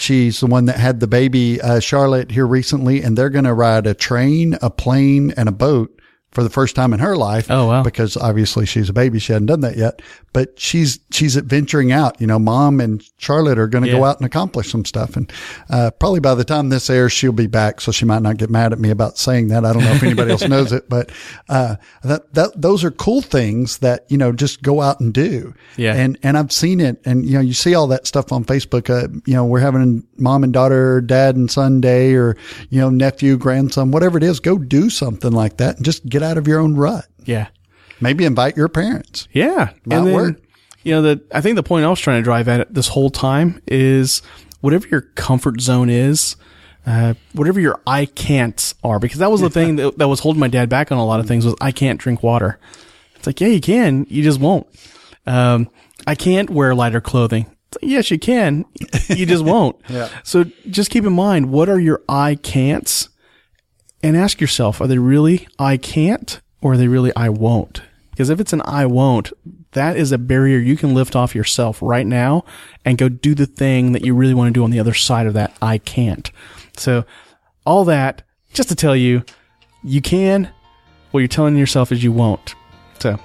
She's 0.00 0.40
the 0.40 0.46
one 0.46 0.64
that 0.64 0.76
had 0.76 0.98
the 0.98 1.06
baby, 1.06 1.60
uh, 1.60 1.78
Charlotte 1.78 2.32
here 2.32 2.48
recently, 2.48 3.00
and 3.00 3.16
they're 3.16 3.30
going 3.30 3.44
to 3.44 3.54
ride 3.54 3.86
a 3.86 3.94
train, 3.94 4.58
a 4.60 4.68
plane, 4.68 5.32
and 5.36 5.48
a 5.48 5.52
boat 5.52 6.00
for 6.34 6.42
the 6.42 6.50
first 6.50 6.76
time 6.76 6.92
in 6.92 6.98
her 7.00 7.16
life. 7.16 7.50
Oh, 7.50 7.68
wow. 7.68 7.82
Because 7.82 8.16
obviously 8.16 8.66
she's 8.66 8.88
a 8.88 8.92
baby. 8.92 9.18
She 9.18 9.32
hadn't 9.32 9.46
done 9.46 9.60
that 9.60 9.76
yet, 9.76 10.02
but 10.32 10.58
she's, 10.58 10.98
she's 11.10 11.36
adventuring 11.36 11.92
out. 11.92 12.20
You 12.20 12.26
know, 12.26 12.38
mom 12.38 12.80
and 12.80 13.02
Charlotte 13.18 13.58
are 13.58 13.68
going 13.68 13.84
to 13.84 13.90
go 13.90 14.04
out 14.04 14.18
and 14.18 14.26
accomplish 14.26 14.70
some 14.70 14.84
stuff. 14.84 15.16
And, 15.16 15.32
uh, 15.70 15.92
probably 15.92 16.20
by 16.20 16.34
the 16.34 16.44
time 16.44 16.68
this 16.68 16.90
airs, 16.90 17.12
she'll 17.12 17.32
be 17.32 17.46
back. 17.46 17.80
So 17.80 17.92
she 17.92 18.04
might 18.04 18.22
not 18.22 18.36
get 18.36 18.50
mad 18.50 18.72
at 18.72 18.80
me 18.80 18.90
about 18.90 19.16
saying 19.16 19.48
that. 19.48 19.64
I 19.64 19.72
don't 19.72 19.84
know 19.84 19.92
if 19.92 20.02
anybody 20.02 20.32
else 20.32 20.46
knows 20.48 20.72
it, 20.72 20.88
but, 20.88 21.12
uh, 21.48 21.76
that, 22.02 22.34
that, 22.34 22.60
those 22.60 22.82
are 22.82 22.90
cool 22.90 23.22
things 23.22 23.78
that, 23.78 24.04
you 24.08 24.18
know, 24.18 24.32
just 24.32 24.60
go 24.62 24.80
out 24.80 24.98
and 24.98 25.14
do. 25.14 25.54
Yeah. 25.76 25.94
And, 25.94 26.18
and 26.24 26.36
I've 26.36 26.50
seen 26.50 26.80
it 26.80 27.00
and, 27.04 27.24
you 27.24 27.34
know, 27.34 27.40
you 27.40 27.54
see 27.54 27.76
all 27.76 27.86
that 27.86 28.08
stuff 28.08 28.32
on 28.32 28.44
Facebook. 28.44 28.90
Uh, 28.90 29.08
you 29.24 29.34
know, 29.34 29.44
we're 29.44 29.60
having 29.60 30.04
mom 30.16 30.42
and 30.42 30.52
daughter, 30.52 31.00
dad 31.00 31.36
and 31.36 31.48
son 31.48 31.80
day 31.80 32.14
or, 32.14 32.36
you 32.70 32.80
know, 32.80 32.90
nephew, 32.90 33.36
grandson, 33.36 33.92
whatever 33.92 34.18
it 34.18 34.24
is, 34.24 34.40
go 34.40 34.58
do 34.58 34.90
something 34.90 35.30
like 35.30 35.58
that 35.58 35.76
and 35.76 35.84
just 35.84 36.04
get 36.06 36.23
out 36.24 36.38
of 36.38 36.48
your 36.48 36.58
own 36.60 36.74
rut. 36.74 37.06
Yeah. 37.24 37.48
Maybe 38.00 38.24
invite 38.24 38.56
your 38.56 38.68
parents. 38.68 39.28
Yeah. 39.32 39.70
Might 39.84 39.96
and 39.96 40.06
then, 40.06 40.14
work. 40.14 40.42
you 40.82 40.92
know, 40.92 41.02
the, 41.02 41.22
I 41.32 41.40
think 41.40 41.56
the 41.56 41.62
point 41.62 41.84
I 41.84 41.90
was 41.90 42.00
trying 42.00 42.20
to 42.20 42.24
drive 42.24 42.48
at 42.48 42.72
this 42.74 42.88
whole 42.88 43.10
time 43.10 43.62
is 43.66 44.20
whatever 44.60 44.88
your 44.88 45.02
comfort 45.02 45.60
zone 45.60 45.88
is, 45.90 46.36
uh, 46.86 47.14
whatever 47.32 47.60
your 47.60 47.80
I 47.86 48.06
can'ts 48.06 48.74
are, 48.82 48.98
because 48.98 49.18
that 49.20 49.30
was 49.30 49.40
the 49.40 49.50
thing 49.50 49.76
that, 49.76 49.98
that 49.98 50.08
was 50.08 50.20
holding 50.20 50.40
my 50.40 50.48
dad 50.48 50.68
back 50.68 50.90
on 50.90 50.98
a 50.98 51.06
lot 51.06 51.20
of 51.20 51.26
things 51.26 51.44
was 51.44 51.54
I 51.60 51.72
can't 51.72 52.00
drink 52.00 52.22
water. 52.22 52.58
It's 53.16 53.26
like, 53.26 53.40
yeah, 53.40 53.48
you 53.48 53.60
can, 53.60 54.06
you 54.10 54.22
just 54.22 54.40
won't. 54.40 54.66
Um, 55.26 55.70
I 56.06 56.14
can't 56.14 56.50
wear 56.50 56.74
lighter 56.74 57.00
clothing. 57.00 57.46
Like, 57.80 57.90
yes, 57.90 58.10
you 58.10 58.18
can. 58.18 58.66
You 59.08 59.24
just 59.26 59.44
won't. 59.44 59.76
Yeah. 59.88 60.08
So 60.24 60.44
just 60.68 60.90
keep 60.90 61.04
in 61.04 61.12
mind, 61.12 61.50
what 61.50 61.68
are 61.68 61.80
your 61.80 62.02
I 62.08 62.34
can'ts? 62.36 63.08
And 64.04 64.18
ask 64.18 64.38
yourself, 64.38 64.82
are 64.82 64.86
they 64.86 64.98
really 64.98 65.48
I 65.58 65.78
can't 65.78 66.40
or 66.60 66.74
are 66.74 66.76
they 66.76 66.88
really 66.88 67.10
I 67.16 67.30
won't? 67.30 67.80
Because 68.10 68.28
if 68.28 68.38
it's 68.38 68.52
an 68.52 68.60
I 68.66 68.84
won't, 68.84 69.32
that 69.72 69.96
is 69.96 70.12
a 70.12 70.18
barrier 70.18 70.58
you 70.58 70.76
can 70.76 70.94
lift 70.94 71.16
off 71.16 71.34
yourself 71.34 71.78
right 71.80 72.06
now 72.06 72.44
and 72.84 72.98
go 72.98 73.08
do 73.08 73.34
the 73.34 73.46
thing 73.46 73.92
that 73.92 74.04
you 74.04 74.14
really 74.14 74.34
want 74.34 74.48
to 74.48 74.52
do 74.52 74.62
on 74.62 74.70
the 74.70 74.78
other 74.78 74.92
side 74.92 75.26
of 75.26 75.32
that 75.34 75.56
I 75.62 75.78
can't. 75.78 76.30
So 76.76 77.06
all 77.64 77.84
that 77.86 78.22
just 78.52 78.68
to 78.68 78.76
tell 78.76 78.94
you, 78.94 79.24
you 79.82 80.02
can. 80.02 80.50
What 81.10 81.20
you're 81.20 81.28
telling 81.28 81.56
yourself 81.56 81.90
is 81.90 82.04
you 82.04 82.12
won't. 82.12 82.54
So 82.98 83.18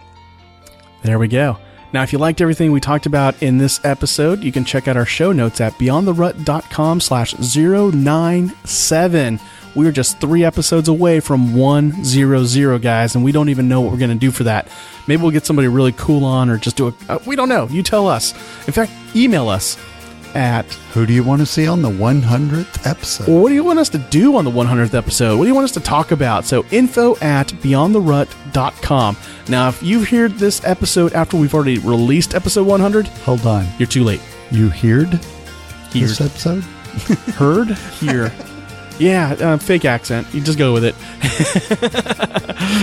there 1.04 1.20
we 1.20 1.28
go. 1.28 1.58
Now, 1.92 2.04
if 2.04 2.14
you 2.14 2.20
liked 2.20 2.40
everything 2.40 2.72
we 2.72 2.80
talked 2.80 3.08
about 3.08 3.42
in 3.42 3.58
this 3.58 3.84
episode, 3.84 4.44
you 4.44 4.52
can 4.52 4.64
check 4.64 4.88
out 4.88 4.96
our 4.96 5.08
show 5.08 5.32
notes 5.32 5.60
at 5.60 5.74
beyondtherut.com 5.74 7.02
slash 7.02 7.36
097. 7.40 9.40
We 9.76 9.88
are 9.88 9.92
just 9.92 10.20
three 10.20 10.44
episodes 10.44 10.88
away 10.88 11.20
from 11.20 11.56
100, 11.56 12.82
guys, 12.82 13.16
and 13.16 13.24
we 13.24 13.32
don't 13.32 13.50
even 13.50 13.68
know 13.68 13.82
what 13.82 13.92
we're 13.92 13.98
going 13.98 14.12
to 14.12 14.16
do 14.16 14.30
for 14.30 14.44
that. 14.44 14.68
Maybe 15.08 15.22
we'll 15.22 15.32
get 15.32 15.48
somebody 15.48 15.68
really 15.68 15.94
cool 15.94 16.26
on 16.26 16.50
or 16.50 16.58
just 16.58 16.76
do 16.76 16.90
a, 16.90 16.94
uh, 17.10 17.20
we 17.26 17.36
don't 17.36 17.50
know. 17.50 17.68
You 17.68 17.82
tell 17.82 18.08
us. 18.08 18.34
In 18.68 18.74
fact, 18.74 18.92
email 19.16 19.50
us 19.50 19.78
at 20.36 20.66
Who 20.94 21.06
do 21.06 21.14
you 21.14 21.24
want 21.24 21.42
to 21.42 21.46
see 21.46 21.68
on 21.68 21.82
the 21.82 21.90
100th 21.90 22.86
episode? 22.88 23.28
what 23.28 23.50
do 23.50 23.56
you 23.56 23.64
want 23.64 23.80
us 23.80 23.90
to 23.90 23.98
do 23.98 24.36
on 24.36 24.46
the 24.46 24.52
100th 24.52 24.94
episode? 24.94 25.38
What 25.38 25.44
do 25.46 25.50
you 25.50 25.56
want 25.56 25.66
us 25.66 25.72
to 25.74 25.80
talk 25.80 26.12
about? 26.12 26.46
So, 26.46 26.66
info 26.72 27.16
at 27.18 27.48
beyondtherut.com. 27.50 29.18
Now, 29.48 29.70
if 29.70 29.82
you've 29.84 30.08
heard 30.10 30.34
this 30.38 30.64
episode 30.66 31.14
after 31.14 31.38
we've 31.38 31.54
already 31.54 31.80
released 31.80 32.36
episode 32.36 32.68
100, 32.68 33.08
Hold 33.08 33.46
on. 33.46 33.68
you're 33.78 33.88
too 33.88 34.04
late. 34.04 34.22
You 34.52 34.70
heard 34.70 35.10
Heard, 35.14 35.22
this 35.94 36.22
episode? 36.22 36.64
heard, 37.36 37.70
here. 38.00 38.32
Yeah, 39.00 39.32
uh, 39.40 39.58
fake 39.58 39.86
accent. 39.86 40.28
You 40.34 40.42
just 40.42 40.58
go 40.60 40.74
with 40.74 40.84
it. 40.84 40.94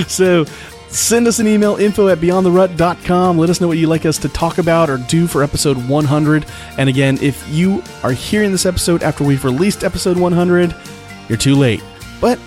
so 0.08 0.44
send 0.88 1.26
us 1.26 1.38
an 1.38 1.46
email 1.46 1.76
info 1.76 2.08
at 2.08 2.18
beyondtherut.com. 2.18 3.38
Let 3.38 3.50
us 3.50 3.60
know 3.60 3.68
what 3.68 3.78
you'd 3.78 3.88
like 3.88 4.06
us 4.06 4.18
to 4.18 4.28
talk 4.28 4.58
about 4.58 4.88
or 4.88 4.98
do 4.98 5.26
for 5.26 5.42
episode 5.42 5.76
100. 5.88 6.46
And 6.78 6.88
again, 6.88 7.18
if 7.20 7.48
you 7.48 7.82
are 8.02 8.12
hearing 8.12 8.52
this 8.52 8.66
episode 8.66 9.02
after 9.02 9.24
we've 9.24 9.44
released 9.44 9.84
episode 9.84 10.16
100, 10.16 10.74
you're 11.28 11.38
too 11.38 11.54
late. 11.54 11.82
But 12.20 12.38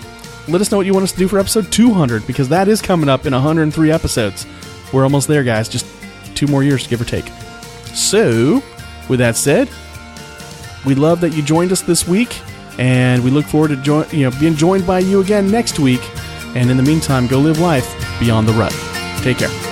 let 0.48 0.60
us 0.60 0.70
know 0.70 0.76
what 0.76 0.86
you 0.86 0.92
want 0.92 1.04
us 1.04 1.12
to 1.12 1.18
do 1.18 1.28
for 1.28 1.38
episode 1.38 1.70
200 1.70 2.26
because 2.26 2.48
that 2.48 2.68
is 2.68 2.82
coming 2.82 3.08
up 3.08 3.26
in 3.26 3.32
103 3.32 3.90
episodes. 3.90 4.46
We're 4.92 5.04
almost 5.04 5.28
there, 5.28 5.44
guys. 5.44 5.68
Just 5.68 5.86
two 6.34 6.46
more 6.46 6.64
years, 6.64 6.86
give 6.86 7.00
or 7.00 7.04
take. 7.04 7.26
So, 7.94 8.62
with 9.08 9.18
that 9.20 9.36
said, 9.36 9.68
we 10.84 10.94
love 10.94 11.20
that 11.20 11.34
you 11.34 11.42
joined 11.42 11.72
us 11.72 11.82
this 11.82 12.08
week, 12.08 12.40
and 12.78 13.22
we 13.22 13.30
look 13.30 13.44
forward 13.46 13.68
to 13.68 13.76
join, 13.76 14.06
you 14.10 14.28
know, 14.28 14.40
being 14.40 14.56
joined 14.56 14.86
by 14.86 15.00
you 15.00 15.20
again 15.20 15.50
next 15.50 15.78
week. 15.78 16.00
And 16.54 16.70
in 16.70 16.76
the 16.76 16.82
meantime, 16.82 17.26
go 17.26 17.38
live 17.38 17.58
life 17.58 17.88
beyond 18.18 18.48
the 18.48 18.52
rut. 18.52 18.74
Take 19.22 19.38
care. 19.38 19.70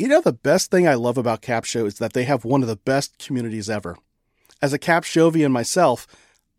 You 0.00 0.08
know, 0.08 0.22
the 0.22 0.32
best 0.32 0.70
thing 0.70 0.88
I 0.88 0.94
love 0.94 1.18
about 1.18 1.42
Capsho 1.42 1.84
is 1.84 1.98
that 1.98 2.14
they 2.14 2.24
have 2.24 2.42
one 2.42 2.62
of 2.62 2.68
the 2.68 2.76
best 2.76 3.18
communities 3.18 3.68
ever. 3.68 3.98
As 4.62 4.72
a 4.72 4.78
Cap 4.78 5.02
CapShovian 5.04 5.50
myself, 5.50 6.06